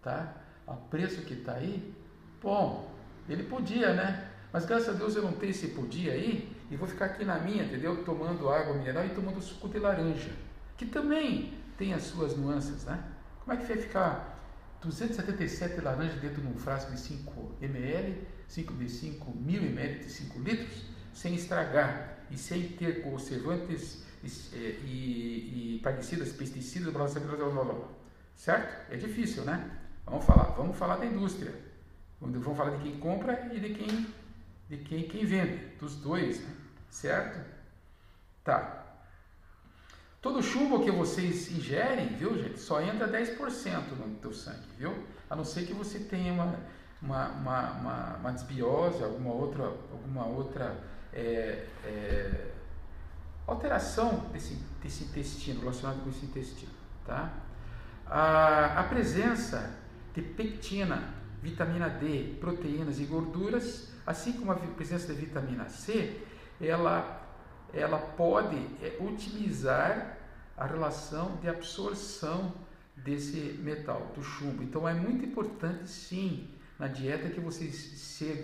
tá? 0.03 0.35
A 0.67 0.73
preço 0.73 1.23
que 1.23 1.35
está 1.35 1.55
aí. 1.55 1.95
Bom, 2.43 2.94
ele 3.29 3.45
podia, 3.45 3.95
né? 3.95 4.29
Mas 4.53 4.65
graças 4.65 4.89
a 4.89 4.93
Deus 4.93 5.17
eu 5.17 5.23
não 5.23 5.33
tenho 5.33 5.51
esse 5.51 5.69
podia 5.69 6.13
aí 6.13 6.55
e 6.71 6.77
vou 6.77 6.87
ficar 6.87 7.07
aqui 7.07 7.25
na 7.25 7.39
minha, 7.39 7.65
entendeu? 7.65 8.05
Tomando 8.05 8.49
água 8.49 8.75
mineral 8.75 9.05
e 9.05 9.11
tomando 9.11 9.41
suco 9.41 9.69
de 9.69 9.79
laranja. 9.79 10.31
Que 10.77 10.87
também 10.87 11.53
tem 11.77 11.93
as 11.93 12.05
suas 12.05 12.37
nuances, 12.37 12.85
né? 12.85 13.03
Como 13.41 13.53
é 13.53 13.61
que 13.61 13.67
vai 13.67 13.77
ficar 13.77 14.35
277 14.83 15.81
laranjas 15.81 16.21
dentro 16.21 16.41
de 16.41 16.47
um 16.47 16.55
frasco 16.55 16.93
de 16.93 17.01
5 17.01 17.57
ml, 17.61 18.27
5 18.49 18.75
de 18.75 18.89
5 18.89 19.37
mil 19.37 19.63
ml 19.63 19.99
de 19.99 20.11
5 20.11 20.39
litros, 20.39 20.85
sem 21.13 21.35
estragar 21.35 22.19
e 22.31 22.39
sem 22.39 22.69
ter 22.69 23.03
conservantes 23.03 24.05
e, 24.23 24.57
e, 24.57 25.75
e 25.77 25.79
plaguicidas, 25.83 26.33
pesticidas, 26.33 26.93
blá, 26.93 27.07
blá, 27.07 27.21
blá, 27.21 27.51
blá, 27.51 27.65
blá. 27.65 27.89
certo? 28.37 28.93
É 28.93 28.97
difícil, 28.97 29.45
né? 29.45 29.71
Vamos 30.07 30.25
falar, 30.25 30.55
vamos 30.55 30.77
falar 30.77 30.97
da 30.97 31.07
indústria. 31.07 31.53
Vamos 32.33 32.57
falar 32.57 32.77
de 32.77 32.83
quem 32.83 32.99
compra 32.99 33.51
e 33.53 33.61
de 33.61 33.75
quem, 33.75 34.07
de 34.69 34.77
quem, 34.79 35.03
quem 35.09 35.25
vende, 35.25 35.77
dos 35.79 35.97
dois, 35.97 36.41
né? 36.41 36.55
certo? 36.89 37.39
Tá. 38.43 38.83
Todo 40.23 40.43
chumbo 40.43 40.83
que 40.83 40.91
vocês 40.91 41.53
ingerem, 41.53 42.09
viu, 42.17 42.39
gente, 42.39 42.59
só 42.59 42.81
entra 42.81 43.07
10% 43.07 43.91
no 43.99 44.15
teu 44.17 44.33
sangue, 44.33 44.67
viu? 44.79 45.05
A 45.29 45.37
não 45.37 45.45
ser 45.45 45.67
que 45.67 45.75
você 45.75 45.99
tenha 45.99 46.33
uma, 46.33 46.59
uma, 47.03 47.29
uma, 47.29 47.71
uma, 47.73 48.17
uma 48.17 48.33
desbiose, 48.33 49.05
alguma 49.05 49.35
outra, 49.35 49.65
alguma 49.65 50.25
outra 50.25 50.79
é, 51.13 51.67
é, 51.85 52.51
alteração 53.47 54.31
desse, 54.33 54.55
desse 54.83 55.05
intestino, 55.05 55.61
relacionado 55.61 56.03
com 56.03 56.09
esse 56.09 56.25
intestino, 56.25 56.73
tá? 57.07 57.31
A, 58.07 58.81
a 58.81 58.85
presença 58.85 59.79
de 60.15 60.23
pectina, 60.23 61.13
vitamina 61.45 61.91
D, 61.91 62.37
proteínas 62.41 62.99
e 62.99 63.05
gorduras, 63.05 63.93
assim 64.07 64.33
como 64.33 64.51
a 64.51 64.57
presença 64.57 65.13
de 65.13 65.21
vitamina 65.21 65.69
C, 65.69 66.23
ela 66.59 67.21
ela 67.73 67.99
pode 67.99 68.57
é, 68.81 68.97
utilizar 69.01 70.17
a 70.57 70.65
relação 70.65 71.37
de 71.43 71.49
absorção 71.49 72.55
desse 72.97 73.59
metal, 73.61 74.13
do 74.15 74.23
chumbo. 74.23 74.63
Então 74.63 74.89
é 74.89 74.95
muito 74.95 75.25
importante 75.25 75.91
sim 75.91 76.49
na 76.79 76.87
dieta 76.87 77.29
que 77.29 77.41
vocês 77.41 77.75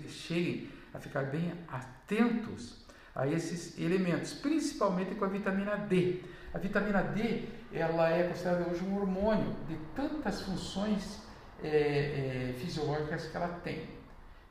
cheguem 0.08 0.68
a 0.92 0.98
ficar 0.98 1.22
bem 1.26 1.52
atentos 1.68 2.84
a 3.14 3.26
esses 3.28 3.78
elementos, 3.78 4.32
principalmente 4.32 5.14
com 5.14 5.24
a 5.24 5.28
vitamina 5.28 5.76
D. 5.76 6.22
A 6.52 6.58
vitamina 6.58 7.00
D 7.00 7.44
ela 7.72 8.10
é 8.10 8.28
considerada 8.28 8.68
hoje 8.68 8.82
um 8.84 8.96
hormônio 8.96 9.56
de 9.68 9.76
tantas 9.94 10.42
funções 10.42 11.22
é, 11.62 11.68
é, 11.68 12.54
fisiológicas 12.58 13.26
que 13.26 13.36
ela 13.36 13.48
tem. 13.60 13.88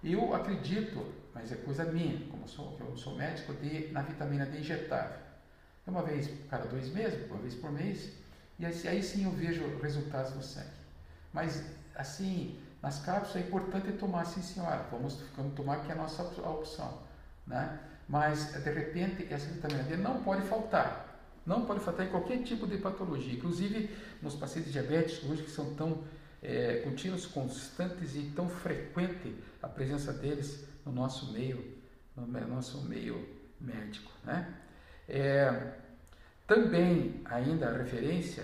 Eu 0.03 0.33
acredito, 0.33 1.05
mas 1.33 1.51
é 1.51 1.55
coisa 1.55 1.83
minha, 1.85 2.25
como 2.29 2.47
sou, 2.47 2.77
eu 2.79 2.95
sou 2.95 3.15
médico, 3.15 3.53
de, 3.53 3.91
na 3.91 4.01
vitamina 4.01 4.45
D 4.45 4.59
injetável. 4.59 5.17
Uma 5.85 6.03
vez 6.03 6.29
cada 6.49 6.67
dois 6.67 6.93
meses, 6.93 7.29
uma 7.29 7.39
vez 7.39 7.55
por 7.55 7.71
mês, 7.71 8.11
e 8.59 8.65
aí 8.65 9.01
sim 9.01 9.25
eu 9.25 9.31
vejo 9.31 9.77
resultados 9.81 10.33
no 10.35 10.43
sangue. 10.43 10.67
Mas 11.33 11.63
assim, 11.95 12.59
nas 12.81 12.99
cápsulas 12.99 13.43
é 13.43 13.47
importante 13.47 13.91
tomar, 13.93 14.25
sim 14.25 14.41
senhora, 14.41 14.85
vamos, 14.91 15.19
vamos 15.35 15.53
tomar 15.53 15.83
que 15.83 15.91
é 15.91 15.95
a 15.95 15.97
nossa 15.97 16.23
opção. 16.23 17.01
Né? 17.45 17.79
Mas 18.07 18.53
de 18.53 18.71
repente 18.71 19.27
essa 19.31 19.47
vitamina 19.47 19.83
D 19.83 19.97
não 19.97 20.23
pode 20.23 20.43
faltar. 20.43 21.07
Não 21.45 21.65
pode 21.65 21.79
faltar 21.79 22.05
em 22.05 22.09
qualquer 22.09 22.43
tipo 22.43 22.67
de 22.67 22.77
patologia, 22.77 23.33
inclusive 23.33 23.89
nos 24.21 24.35
pacientes 24.35 24.71
diabéticos 24.71 25.29
hoje 25.29 25.43
que 25.43 25.51
são 25.51 25.73
tão 25.73 26.03
é, 26.41 26.81
contínuos, 26.83 27.25
constantes 27.25 28.15
e 28.15 28.31
tão 28.35 28.49
frequente 28.49 29.35
a 29.61 29.67
presença 29.67 30.13
deles 30.13 30.65
no 30.85 30.91
nosso 30.91 31.31
meio, 31.31 31.77
no 32.15 32.27
nosso 32.47 32.81
meio 32.83 33.27
médico. 33.59 34.11
Né? 34.23 34.53
É, 35.07 35.73
também, 36.47 37.21
ainda 37.25 37.67
a 37.67 37.77
referência, 37.77 38.43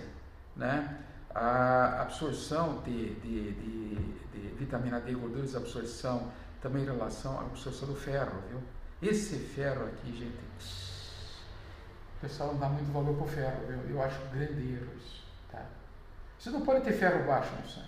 né, 0.55 0.99
a 1.33 2.01
absorção 2.03 2.81
de, 2.83 3.15
de, 3.15 3.51
de, 3.51 3.95
de 4.31 4.55
vitamina 4.57 4.99
D, 4.99 5.13
gorduras, 5.13 5.55
absorção, 5.55 6.31
também 6.61 6.83
em 6.83 6.85
relação 6.85 7.37
à 7.39 7.41
absorção 7.41 7.87
do 7.87 7.95
ferro, 7.95 8.41
viu? 8.49 8.61
Esse 9.01 9.37
ferro 9.37 9.85
aqui, 9.85 10.15
gente, 10.15 10.33
o 12.17 12.21
pessoal 12.21 12.53
não 12.53 12.59
dá 12.59 12.69
muito 12.69 12.91
valor 12.91 13.15
para 13.15 13.25
o 13.25 13.27
ferro, 13.27 13.67
viu? 13.67 13.95
Eu 13.95 14.01
acho 14.01 14.19
grande 14.31 14.73
erro 14.73 14.91
isso, 14.97 15.23
tá? 15.51 15.65
Você 16.39 16.49
não 16.49 16.61
pode 16.61 16.81
ter 16.81 16.93
ferro 16.93 17.25
baixo 17.25 17.51
no 17.55 17.67
sangue. 17.67 17.87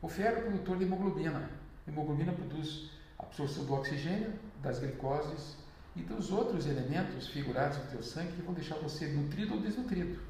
O 0.00 0.08
ferro 0.08 0.38
é 0.38 0.40
produtor 0.42 0.78
de 0.78 0.84
hemoglobina. 0.84 1.50
A 1.86 1.90
hemoglobina 1.90 2.32
produz 2.32 2.90
absorção 3.18 3.64
do 3.64 3.74
oxigênio, 3.74 4.32
das 4.62 4.78
glicoses 4.78 5.56
e 5.96 6.02
dos 6.02 6.30
outros 6.30 6.66
elementos 6.66 7.28
figurados 7.28 7.78
no 7.78 7.84
teu 7.86 8.02
sangue 8.02 8.32
que 8.32 8.42
vão 8.42 8.54
deixar 8.54 8.76
você 8.76 9.06
nutrido 9.08 9.54
ou 9.54 9.60
desnutrido. 9.60 10.20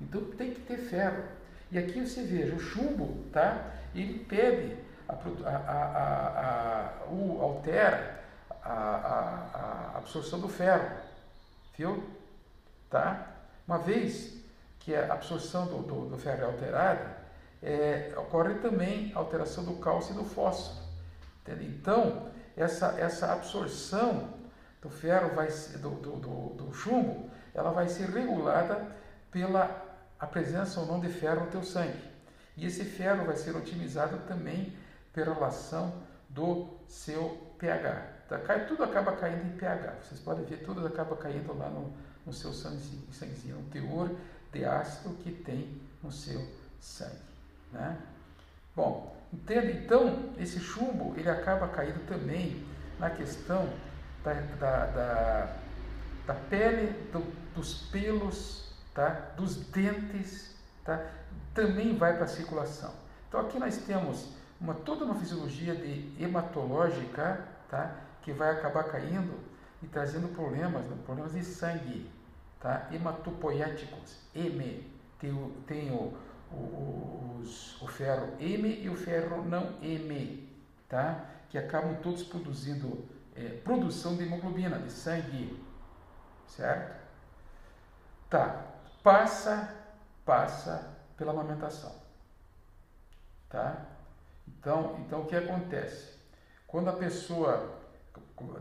Então 0.00 0.22
tem 0.32 0.52
que 0.52 0.60
ter 0.60 0.76
ferro. 0.76 1.24
E 1.70 1.78
aqui 1.78 2.00
você 2.00 2.22
veja, 2.22 2.54
o 2.54 2.60
chumbo, 2.60 3.24
tá? 3.32 3.72
Ele 3.94 4.20
pede, 4.24 4.76
a, 5.08 5.14
a, 5.14 7.06
a, 7.06 7.10
o, 7.10 7.40
altera 7.40 8.22
a, 8.62 9.92
absorção 9.96 10.40
do 10.40 10.48
ferro, 10.48 10.88
viu? 11.76 12.04
Tá? 12.90 13.34
Uma 13.66 13.78
vez 13.78 14.35
que 14.86 14.94
a 14.94 15.12
absorção 15.12 15.66
do, 15.66 15.78
do, 15.82 16.08
do 16.10 16.16
ferro 16.16 16.42
é 16.42 16.44
alterada, 16.44 17.16
é, 17.60 18.14
ocorre 18.16 18.54
também 18.54 19.10
alteração 19.16 19.64
do 19.64 19.74
cálcio 19.78 20.14
e 20.14 20.16
do 20.16 20.24
fósforo. 20.24 20.78
Entende? 21.42 21.66
Então, 21.66 22.30
essa, 22.56 22.94
essa 22.96 23.32
absorção 23.32 24.34
do 24.80 24.88
ferro, 24.88 25.34
vai, 25.34 25.48
do, 25.48 25.90
do, 25.90 26.50
do, 26.54 26.72
chumbo, 26.72 27.28
ela 27.52 27.72
vai 27.72 27.88
ser 27.88 28.08
regulada 28.10 28.86
pela 29.32 29.84
a 30.20 30.26
presença 30.26 30.78
ou 30.78 30.86
não 30.86 31.00
de 31.00 31.08
ferro 31.08 31.46
no 31.46 31.50
teu 31.50 31.64
sangue. 31.64 32.00
E 32.56 32.64
esse 32.64 32.84
ferro 32.84 33.26
vai 33.26 33.34
ser 33.34 33.56
otimizado 33.56 34.18
também 34.28 34.72
pela 35.12 35.34
relação 35.34 35.94
do 36.28 36.78
seu 36.86 37.54
pH. 37.58 38.06
Tá? 38.28 38.38
Tudo 38.68 38.84
acaba 38.84 39.16
caindo 39.16 39.48
em 39.48 39.56
pH. 39.58 39.96
Vocês 40.02 40.20
podem 40.20 40.44
ver, 40.44 40.58
tudo 40.58 40.86
acaba 40.86 41.16
caindo 41.16 41.52
lá 41.58 41.68
no, 41.68 41.92
no 42.24 42.32
seu 42.32 42.52
sanguezinho, 42.52 43.12
sanguezinho, 43.12 43.56
no 43.56 43.64
teor 43.64 44.10
de 44.56 44.64
ácido 44.64 45.14
que 45.16 45.30
tem 45.30 45.80
no 46.02 46.10
seu 46.10 46.44
sangue. 46.80 47.16
Né? 47.72 47.96
Bom, 48.74 49.16
entende? 49.32 49.72
Então, 49.84 50.30
esse 50.38 50.58
chumbo 50.60 51.14
ele 51.16 51.28
acaba 51.28 51.68
caindo 51.68 52.06
também 52.06 52.64
na 52.98 53.10
questão 53.10 53.68
da, 54.24 54.32
da, 54.32 54.86
da, 54.86 55.56
da 56.26 56.34
pele, 56.34 56.88
do, 57.12 57.20
dos 57.54 57.74
pelos, 57.90 58.72
tá? 58.94 59.10
dos 59.36 59.56
dentes, 59.56 60.54
tá? 60.84 61.04
também 61.54 61.96
vai 61.96 62.14
para 62.14 62.24
a 62.24 62.28
circulação. 62.28 62.92
Então, 63.28 63.40
aqui 63.40 63.58
nós 63.58 63.76
temos 63.78 64.28
uma, 64.60 64.74
toda 64.74 65.04
uma 65.04 65.14
fisiologia 65.14 65.74
de 65.74 66.12
hematológica 66.22 67.44
tá? 67.70 67.94
que 68.22 68.32
vai 68.32 68.50
acabar 68.50 68.84
caindo 68.84 69.34
e 69.82 69.86
trazendo 69.86 70.28
problemas, 70.34 70.86
né? 70.86 70.96
problemas 71.04 71.32
de 71.32 71.44
sangue, 71.44 72.10
tá? 72.66 72.88
hematopoéticos, 72.90 74.18
M. 74.34 74.90
Tem 75.18 75.32
o, 75.32 75.50
tem 75.66 75.90
o 75.92 76.12
o, 76.50 77.38
os, 77.40 77.80
o 77.82 77.86
ferro 77.86 78.34
M 78.38 78.68
e 78.82 78.88
o 78.88 78.96
ferro 78.96 79.44
não 79.44 79.82
M, 79.82 80.48
tá? 80.88 81.24
que 81.48 81.58
acabam 81.58 81.96
todos 81.96 82.22
produzindo 82.22 83.04
é, 83.34 83.48
produção 83.64 84.16
de 84.16 84.24
hemoglobina, 84.24 84.78
de 84.78 84.90
sangue, 84.90 85.62
certo? 86.46 86.96
Tá, 88.30 88.64
passa, 89.02 89.74
passa 90.24 90.96
pela 91.16 91.32
amamentação, 91.32 91.94
tá? 93.48 93.86
Então, 94.48 94.96
então 95.00 95.22
o 95.22 95.26
que 95.26 95.36
acontece? 95.36 96.16
Quando 96.66 96.88
a 96.88 96.94
pessoa 96.94 97.78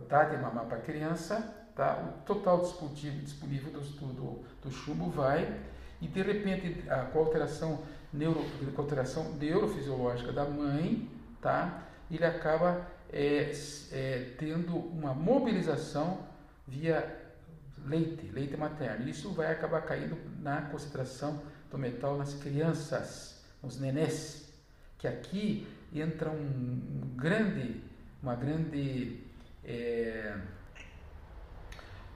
dá 0.08 0.26
de 0.26 0.38
mamar 0.38 0.66
para 0.66 0.78
a 0.78 0.82
criança, 0.82 1.65
tá? 1.76 2.02
o 2.02 2.26
total 2.26 2.62
disponível, 2.62 3.72
do, 3.72 3.80
do, 3.82 4.46
do 4.64 4.72
chumbo 4.72 5.10
vai 5.10 5.60
e 6.02 6.08
de 6.08 6.22
repente 6.22 6.84
com 7.12 7.20
a 7.20 7.22
alteração, 7.22 7.84
neuro, 8.12 8.44
com 8.74 8.82
a 8.82 8.84
alteração 8.84 9.34
neurofisiológica 9.34 10.32
da 10.32 10.46
mãe, 10.46 11.10
tá? 11.42 11.84
ele 12.10 12.26
acaba 12.26 12.86
é, 13.12 13.52
é, 13.92 14.34
tendo 14.38 14.76
uma 14.76 15.14
mobilização 15.14 16.20
via 16.68 17.24
leite, 17.86 18.28
leite 18.28 18.58
materno. 18.58 19.08
Isso 19.08 19.32
vai 19.32 19.52
acabar 19.52 19.82
caindo 19.82 20.18
na 20.42 20.62
concentração 20.64 21.42
do 21.70 21.78
metal 21.78 22.18
nas 22.18 22.34
crianças, 22.34 23.44
nos 23.62 23.80
nenés, 23.80 24.50
que 24.98 25.08
aqui 25.08 25.68
entra 25.94 26.30
um, 26.30 26.36
um 26.36 27.16
grande, 27.16 27.82
uma 28.22 28.36
grande, 28.36 29.20
é, 29.64 30.38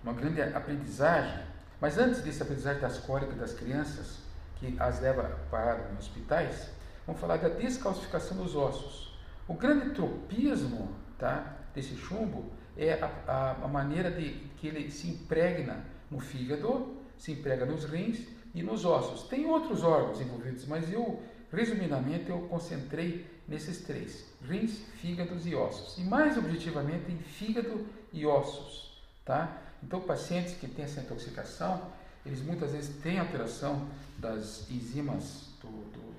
uma 0.03 0.13
grande 0.13 0.41
aprendizagem 0.41 1.49
mas 1.81 1.97
antes 1.97 2.21
desse 2.21 2.41
aprendizagem 2.41 2.81
das 2.81 2.97
cólicas 2.97 3.37
das 3.37 3.53
crianças, 3.53 4.19
que 4.57 4.75
as 4.79 4.99
leva 4.99 5.23
para 5.49 5.89
os 5.93 5.99
hospitais, 5.99 6.69
vamos 7.05 7.21
falar 7.21 7.37
da 7.37 7.47
descalcificação 7.47 8.37
dos 8.37 8.55
ossos. 8.55 9.17
O 9.47 9.53
grande 9.53 9.91
tropismo 9.91 10.93
tá, 11.17 11.57
desse 11.73 11.95
chumbo 11.95 12.51
é 12.77 12.93
a, 12.93 13.09
a, 13.27 13.51
a, 13.63 13.67
maneira 13.67 14.11
de 14.11 14.31
que 14.57 14.67
ele 14.67 14.91
se 14.91 15.07
impregna 15.07 15.85
no 16.11 16.19
fígado, 16.19 16.97
se 17.17 17.31
emprega 17.31 17.65
nos 17.65 17.85
rins 17.85 18.27
e 18.53 18.61
nos 18.61 18.83
ossos. 18.83 19.27
Tem 19.29 19.45
outros 19.45 19.81
órgãos 19.81 20.19
envolvidos, 20.19 20.65
mas 20.65 20.91
eu, 20.91 21.21
resumidamente, 21.51 22.29
eu 22.29 22.41
concentrei 22.49 23.25
nesses 23.47 23.81
três: 23.81 24.25
rins, 24.41 24.83
fígados 24.95 25.47
e 25.47 25.55
ossos. 25.55 25.97
E 25.97 26.01
mais 26.01 26.37
objetivamente 26.37 27.09
em 27.09 27.17
fígado 27.17 27.87
e 28.11 28.25
ossos, 28.25 29.01
tá? 29.23 29.68
Então, 29.83 30.01
pacientes 30.01 30.53
que 30.55 30.67
têm 30.67 30.85
essa 30.85 30.99
intoxicação, 30.99 31.81
eles 32.25 32.41
muitas 32.41 32.71
vezes 32.71 32.95
têm 33.01 33.19
alteração 33.19 33.87
das 34.17 34.69
enzimas 34.69 35.49
do, 35.61 35.67
do, 35.67 36.13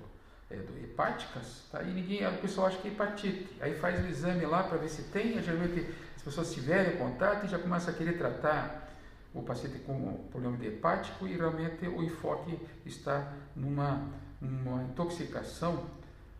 é, 0.49 0.55
do 0.55 0.77
hepáticas, 0.83 1.63
tá? 1.71 1.83
e 1.83 1.93
ninguém, 1.93 2.27
o 2.27 2.37
pessoal 2.37 2.67
acha 2.67 2.77
que 2.77 2.87
é 2.87 2.91
hepatite. 2.91 3.47
Aí 3.61 3.75
faz 3.75 4.03
o 4.03 4.07
exame 4.07 4.45
lá 4.45 4.63
para 4.63 4.77
ver 4.77 4.89
se 4.89 5.03
tem, 5.03 5.37
e 5.37 5.43
geralmente 5.43 5.87
as 6.15 6.21
pessoas 6.21 6.53
tiverem 6.53 6.97
contato 6.97 7.45
e 7.45 7.49
já 7.49 7.59
começa 7.59 7.91
a 7.91 7.93
querer 7.93 8.17
tratar 8.17 8.89
o 9.33 9.41
paciente 9.41 9.79
com 9.79 10.25
problema 10.29 10.57
de 10.57 10.67
hepático 10.67 11.25
e 11.25 11.37
realmente 11.37 11.87
o 11.87 12.03
enfoque 12.03 12.59
está 12.85 13.31
numa, 13.55 14.09
numa 14.41 14.83
intoxicação 14.83 15.85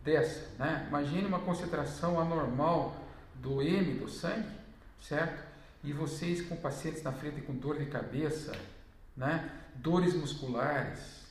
dessa. 0.04 0.50
Né? 0.58 0.86
Imagine 0.88 1.26
uma 1.26 1.40
concentração 1.40 2.20
anormal 2.20 2.94
do 3.36 3.62
M 3.62 3.94
do 3.94 4.08
sangue, 4.08 4.48
certo? 5.00 5.51
E 5.84 5.92
vocês 5.92 6.42
com 6.42 6.56
pacientes 6.56 7.02
na 7.02 7.12
frente 7.12 7.40
com 7.40 7.54
dor 7.54 7.78
de 7.78 7.86
cabeça, 7.86 8.52
né? 9.16 9.50
dores 9.74 10.14
musculares, 10.14 11.22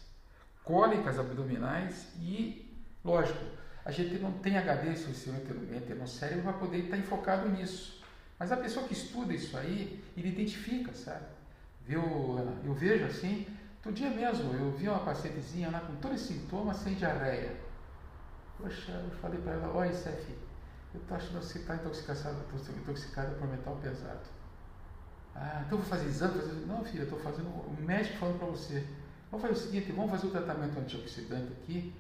cólicas 0.64 1.18
abdominais 1.18 2.08
e, 2.20 2.70
lógico, 3.04 3.40
a 3.84 3.92
gente 3.92 4.20
não 4.20 4.32
tem 4.34 4.58
HD 4.58 4.96
suficiente 4.96 5.52
no 5.94 6.08
cérebro 6.08 6.44
para 6.44 6.54
poder 6.54 6.80
estar 6.80 6.98
enfocado 6.98 7.50
nisso. 7.50 8.02
Mas 8.38 8.52
a 8.52 8.58
pessoa 8.58 8.88
que 8.88 8.94
estuda 8.94 9.34
isso 9.34 9.56
aí, 9.58 10.04
ele 10.18 10.30
identifica, 10.30 10.94
sabe? 10.94 11.26
Viu, 11.86 12.02
eu 12.64 12.74
vejo 12.74 13.06
assim, 13.06 13.48
outro 13.78 13.94
dia 13.94 14.10
mesmo, 14.10 14.54
eu 14.54 14.72
vi 14.72 14.88
uma 14.88 15.00
pacientezinha 15.00 15.70
lá 15.70 15.80
com 15.80 15.96
todos 15.96 16.22
os 16.22 16.28
sintomas 16.28 16.78
sem 16.78 16.94
diarreia. 16.96 17.56
Poxa, 18.58 18.92
eu 18.92 19.12
falei 19.20 19.40
para 19.42 19.54
ela, 19.54 19.74
olha, 19.74 19.94
Sef, 19.94 20.30
eu 20.94 21.02
estou 21.02 21.18
achando 21.18 21.40
que 21.40 21.46
você 21.46 21.60
está 21.60 21.76
intoxicada, 21.76 22.36
intoxicada 22.78 23.36
por 23.36 23.48
metal 23.48 23.76
pesado. 23.82 24.41
Ah, 25.36 25.64
então 25.66 25.78
vou 25.78 25.88
fazer 25.88 26.08
exame? 26.08 26.40
Fazer... 26.40 26.54
Não, 26.68 26.84
filha, 26.84 27.04
estou 27.04 27.20
fazendo. 27.20 27.48
O 27.48 27.76
médico 27.80 28.18
falando 28.18 28.40
para 28.40 28.48
você. 28.48 28.86
Vamos 29.32 29.48
fazer 29.48 29.60
o 29.60 29.66
seguinte: 29.66 29.92
vamos 29.92 30.12
fazer 30.12 30.28
o 30.28 30.32
tratamento 30.32 30.80
antioxidante 30.80 31.54
aqui, 31.54 31.94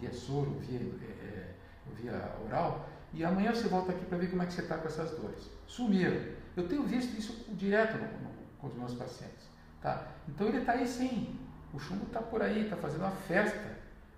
via 0.00 0.12
soro, 0.12 0.58
via, 0.60 0.80
é, 0.80 1.54
via 2.00 2.34
oral, 2.46 2.88
e 3.12 3.24
amanhã 3.24 3.54
você 3.54 3.68
volta 3.68 3.92
aqui 3.92 4.04
para 4.06 4.18
ver 4.18 4.30
como 4.30 4.42
é 4.42 4.46
que 4.46 4.52
você 4.52 4.62
está 4.62 4.78
com 4.78 4.88
essas 4.88 5.10
dores. 5.12 5.50
Sumiram. 5.66 6.38
Eu 6.56 6.66
tenho 6.66 6.82
visto 6.82 7.16
isso 7.16 7.44
direto 7.50 7.96
no, 7.98 8.04
no, 8.04 8.30
com 8.58 8.66
os 8.66 8.74
meus 8.74 8.94
pacientes. 8.94 9.48
Tá? 9.80 10.08
Então 10.28 10.48
ele 10.48 10.58
está 10.58 10.72
aí 10.72 10.86
sim. 10.86 11.38
O 11.72 11.78
chumbo 11.78 12.06
está 12.06 12.20
por 12.20 12.42
aí, 12.42 12.64
está 12.64 12.76
fazendo 12.76 13.02
uma 13.02 13.10
festa, 13.10 13.76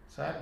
sabe? 0.08 0.38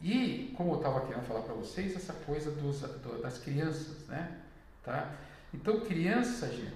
E, 0.00 0.52
como 0.56 0.72
eu 0.72 0.76
estava 0.76 1.06
querendo 1.06 1.24
falar 1.24 1.40
para 1.40 1.54
vocês, 1.54 1.94
essa 1.96 2.12
coisa 2.12 2.50
dos, 2.50 2.80
do, 2.80 3.22
das 3.22 3.38
crianças, 3.38 4.06
né? 4.08 4.40
Tá? 4.84 5.14
Então, 5.54 5.80
criança, 5.80 6.48
gente, 6.48 6.74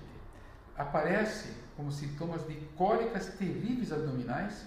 aparece 0.80 1.52
como 1.76 1.92
sintomas 1.92 2.46
de 2.46 2.54
cólicas 2.76 3.26
terríveis 3.38 3.92
abdominais, 3.92 4.64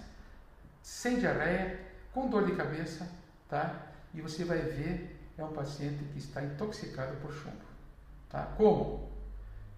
sem 0.82 1.18
diarreia, 1.18 1.80
com 2.12 2.28
dor 2.28 2.46
de 2.46 2.54
cabeça, 2.54 3.08
tá? 3.48 3.88
E 4.12 4.20
você 4.20 4.44
vai 4.44 4.58
ver, 4.58 5.18
é 5.36 5.44
um 5.44 5.52
paciente 5.52 6.04
que 6.12 6.18
está 6.18 6.42
intoxicado 6.42 7.16
por 7.16 7.32
chumbo, 7.32 7.64
tá? 8.28 8.44
Como? 8.56 9.12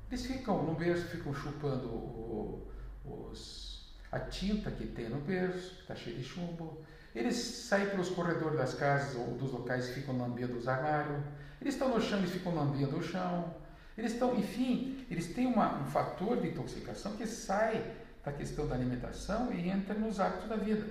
Eles 0.08 0.26
ficam 0.26 0.62
no 0.62 0.74
berço, 0.74 1.06
ficam 1.06 1.34
chupando 1.34 1.88
o, 1.88 2.66
os, 3.04 3.94
a 4.12 4.20
tinta 4.20 4.70
que 4.70 4.86
tem 4.86 5.08
no 5.08 5.20
berço, 5.20 5.80
está 5.80 5.94
cheio 5.94 6.16
de 6.16 6.24
chumbo. 6.24 6.82
Eles 7.14 7.34
saem 7.36 7.88
pelos 7.88 8.10
corredores 8.10 8.58
das 8.58 8.74
casas 8.74 9.16
ou 9.16 9.34
dos 9.36 9.50
locais 9.52 9.88
e 9.88 9.94
ficam 9.94 10.18
lambendo 10.18 10.58
os 10.58 10.68
armários. 10.68 11.24
Eles 11.60 11.74
estão 11.74 11.88
no 11.88 12.00
chão 12.00 12.22
e 12.22 12.26
ficam 12.26 12.54
lambendo 12.54 12.98
o 12.98 13.02
chão. 13.02 13.54
Eles 13.96 14.12
estão, 14.12 14.36
enfim, 14.36 15.04
eles 15.10 15.32
têm 15.32 15.46
uma, 15.46 15.80
um 15.80 15.86
fator 15.86 16.40
de 16.40 16.48
intoxicação 16.48 17.16
que 17.16 17.26
sai 17.26 17.94
da 18.24 18.32
questão 18.32 18.66
da 18.66 18.74
alimentação 18.74 19.52
e 19.52 19.68
entra 19.68 19.94
nos 19.94 20.20
hábitos 20.20 20.48
da 20.48 20.56
vida. 20.56 20.84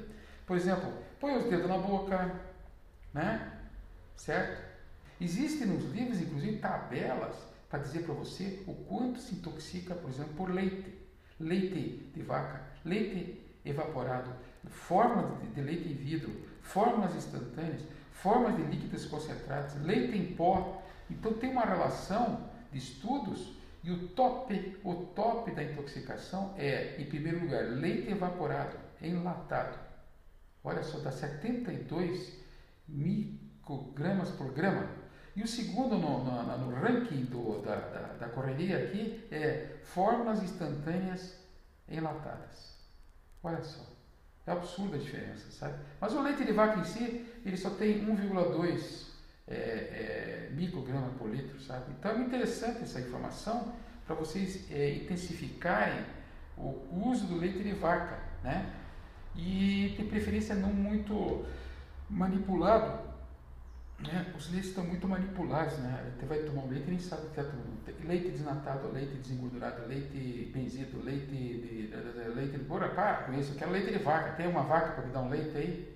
Por 0.45 0.57
exemplo, 0.57 0.91
põe 1.19 1.35
os 1.37 1.49
dedos 1.49 1.67
na 1.67 1.77
boca, 1.77 2.33
né? 3.13 3.51
Certo? 4.15 4.63
Existem 5.19 5.67
nos 5.67 5.91
livros, 5.93 6.19
inclusive, 6.19 6.57
tabelas 6.57 7.35
para 7.69 7.79
dizer 7.79 8.03
para 8.03 8.13
você 8.13 8.63
o 8.67 8.73
quanto 8.73 9.19
se 9.19 9.35
intoxica, 9.35 9.93
por 9.95 10.09
exemplo, 10.09 10.33
por 10.33 10.49
leite. 10.49 10.93
Leite 11.37 12.11
de 12.13 12.21
vaca, 12.21 12.61
leite 12.85 13.43
evaporado, 13.65 14.31
formas 14.69 15.25
de 15.53 15.59
leite 15.59 15.89
em 15.89 15.93
vidro, 15.93 16.31
formas 16.61 17.13
instantâneas, 17.13 17.81
formas 18.13 18.55
de 18.55 18.63
líquidos 18.63 19.05
concentrados, 19.05 19.75
leite 19.81 20.17
em 20.17 20.33
pó. 20.33 20.81
Então 21.09 21.33
tem 21.33 21.51
uma 21.51 21.65
relação 21.65 22.49
estudos 22.77 23.53
e 23.83 23.91
o 23.91 24.07
top, 24.09 24.79
o 24.83 24.95
top 25.15 25.51
da 25.51 25.63
intoxicação 25.63 26.53
é, 26.57 26.99
em 26.99 27.05
primeiro 27.05 27.41
lugar, 27.41 27.63
leite 27.65 28.11
evaporado, 28.11 28.75
enlatado. 29.01 29.77
Olha 30.63 30.81
só, 30.81 30.97
dá 30.99 31.11
72 31.11 32.33
microgramas 32.87 34.31
por 34.31 34.51
grama. 34.51 34.89
E 35.35 35.43
o 35.43 35.47
segundo 35.47 35.97
no, 35.97 36.23
no, 36.23 36.57
no 36.57 36.75
ranking 36.75 37.25
do, 37.25 37.61
da, 37.61 37.75
da, 37.75 38.01
da 38.13 38.29
correria 38.29 38.85
aqui 38.85 39.27
é 39.29 39.77
fórmulas 39.83 40.41
instantâneas 40.41 41.37
enlatadas. 41.87 42.75
Olha 43.43 43.61
só, 43.61 43.85
é 44.47 44.51
absurda 44.51 44.95
a 44.95 44.99
diferença, 44.99 45.51
sabe? 45.51 45.77
Mas 45.99 46.13
o 46.13 46.21
leite 46.21 46.43
de 46.43 46.53
vaca 46.53 46.79
em 46.79 46.83
si, 46.83 47.25
ele 47.45 47.57
só 47.57 47.69
tem 47.71 48.03
1,2 48.03 49.14
é, 49.47 49.55
é, 49.55 50.49
micrograma 50.53 51.09
por 51.17 51.29
litro, 51.29 51.59
sabe? 51.61 51.91
Então 51.97 52.11
é 52.11 52.19
interessante 52.19 52.83
essa 52.83 52.99
informação 52.99 53.73
para 54.05 54.15
vocês 54.15 54.69
é, 54.71 54.95
intensificarem 54.95 56.03
o 56.57 57.09
uso 57.09 57.27
do 57.27 57.37
leite 57.37 57.61
de 57.61 57.73
vaca, 57.73 58.19
né? 58.43 58.73
E 59.35 59.93
de 59.97 60.03
preferência 60.05 60.55
não 60.55 60.71
muito 60.71 61.45
manipulado, 62.09 63.05
né? 63.99 64.33
Os 64.37 64.49
leites 64.51 64.69
estão 64.69 64.85
muito 64.85 65.07
manipulados, 65.07 65.77
né? 65.79 66.13
Você 66.17 66.25
vai 66.25 66.39
tomar 66.39 66.63
um 66.63 66.69
leite 66.69 66.89
nem 66.89 66.99
sabe 66.99 67.27
o 67.27 67.29
que 67.29 67.43
tomando. 67.43 67.75
Leite 68.05 68.29
desnatado, 68.29 68.91
leite 68.91 69.15
desengordurado, 69.15 69.87
leite 69.87 70.51
benzido, 70.53 71.03
leite 71.03 71.25
de, 71.27 71.61
de, 71.61 71.87
de 71.87 72.29
leite 72.35 72.57
de 72.57 72.63
para 72.63 73.23
com 73.23 73.33
isso, 73.33 73.53
eu 73.53 73.57
quero 73.57 73.71
leite 73.71 73.91
de 73.91 73.99
vaca. 73.99 74.33
Tem 74.33 74.47
uma 74.47 74.63
vaca 74.63 74.93
para 74.93 75.05
me 75.05 75.11
dar 75.11 75.21
um 75.21 75.29
leite 75.29 75.57
aí? 75.57 75.94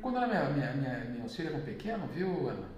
Quando 0.00 0.16
a 0.16 0.26
minha, 0.26 0.44
minha, 0.48 0.72
minha, 0.72 1.04
minha 1.04 1.28
filha 1.28 1.50
era 1.50 1.58
pequeno, 1.58 2.06
viu, 2.06 2.48
Ana? 2.48 2.68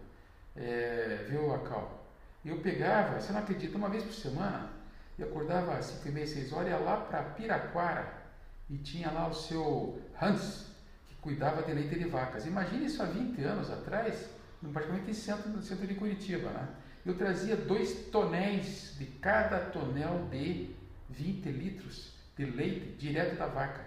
É, 0.56 1.24
viu, 1.28 1.54
Acal? 1.54 2.04
Eu 2.44 2.58
pegava, 2.58 3.20
você 3.20 3.32
não 3.32 3.40
acredita, 3.40 3.78
uma 3.78 3.88
vez 3.88 4.02
por 4.02 4.12
semana, 4.12 4.70
eu 5.16 5.28
acordava 5.28 5.74
às 5.74 5.86
5 5.86 6.08
e 6.08 6.10
meia, 6.10 6.26
6 6.26 6.52
horas, 6.52 6.68
ia 6.70 6.78
lá 6.78 6.96
para 6.96 7.22
Piraquara 7.22 8.12
e 8.68 8.76
tinha 8.78 9.08
lá 9.12 9.28
o 9.28 9.34
seu 9.34 10.02
Hans, 10.20 10.66
que 11.06 11.14
cuidava 11.16 11.62
de 11.62 11.72
leite 11.72 11.96
de 11.96 12.08
vacas. 12.08 12.44
Imagine 12.44 12.86
isso 12.86 13.00
há 13.00 13.06
20 13.06 13.40
anos 13.42 13.70
atrás, 13.70 14.28
praticamente 14.72 15.08
em 15.08 15.14
centro, 15.14 15.48
no 15.48 15.62
centro 15.62 15.86
de 15.86 15.94
Curitiba, 15.94 16.50
né? 16.50 16.68
Eu 17.04 17.16
trazia 17.16 17.54
dois 17.56 18.08
tonéis 18.10 18.96
de 18.98 19.06
cada 19.06 19.60
tonel 19.60 20.26
de 20.28 20.74
20 21.08 21.48
litros 21.50 22.14
de 22.36 22.46
leite 22.46 22.96
direto 22.98 23.36
da 23.36 23.46
vaca 23.46 23.84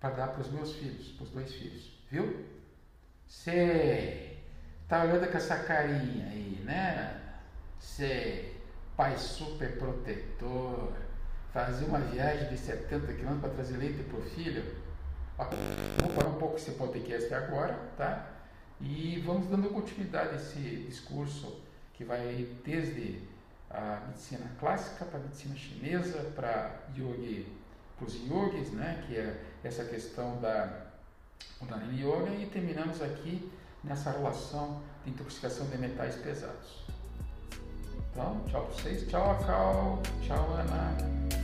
para 0.00 0.14
dar 0.14 0.28
para 0.28 0.40
os 0.40 0.50
meus 0.50 0.72
filhos, 0.72 1.08
para 1.08 1.24
os 1.24 1.30
dois 1.30 1.52
filhos, 1.52 1.92
viu? 2.10 2.53
Sei. 3.26 4.38
Tá 4.88 5.04
olhando 5.04 5.30
com 5.30 5.36
essa 5.36 5.56
carinha 5.56 6.26
aí, 6.26 6.62
né? 6.64 7.20
Sei. 7.78 8.60
Pai 8.96 9.16
super 9.18 9.78
protetor. 9.78 10.92
Fazer 11.52 11.84
uma 11.84 12.00
viagem 12.00 12.48
de 12.48 12.58
70 12.58 13.12
quilômetros 13.12 13.40
para 13.40 13.50
trazer 13.50 13.76
leite 13.76 14.02
para 14.02 14.18
o 14.18 14.22
filho. 14.22 14.64
Vamos 15.36 16.14
parar 16.14 16.28
um 16.28 16.38
pouco 16.38 16.56
esse 16.56 16.72
podcast 16.72 17.32
agora, 17.34 17.76
tá? 17.96 18.30
E 18.80 19.22
vamos 19.24 19.48
dando 19.48 19.68
continuidade 19.70 20.30
a 20.30 20.36
esse 20.36 20.84
discurso 20.88 21.60
que 21.92 22.04
vai 22.04 22.48
desde 22.64 23.20
a 23.70 24.02
medicina 24.06 24.46
clássica 24.58 25.04
para 25.04 25.18
a 25.18 25.22
medicina 25.22 25.56
chinesa, 25.56 26.30
para 26.36 26.82
yogi, 26.96 27.46
para 27.96 28.06
os 28.06 28.14
yogis, 28.28 28.72
né? 28.72 29.04
Que 29.06 29.16
é 29.16 29.42
essa 29.62 29.84
questão 29.84 30.40
da 30.40 30.83
Kundalini 31.58 32.02
Yoga 32.02 32.30
e 32.34 32.46
terminamos 32.46 33.00
aqui 33.00 33.50
nessa 33.82 34.10
relação 34.10 34.82
de 35.04 35.10
intoxicação 35.10 35.66
de 35.66 35.78
metais 35.78 36.16
pesados. 36.16 36.84
Então, 38.10 38.40
tchau 38.48 38.66
para 38.66 38.74
vocês, 38.74 39.08
tchau 39.08 39.30
Acal, 39.32 40.02
tchau 40.22 40.54
Ana. 40.54 41.43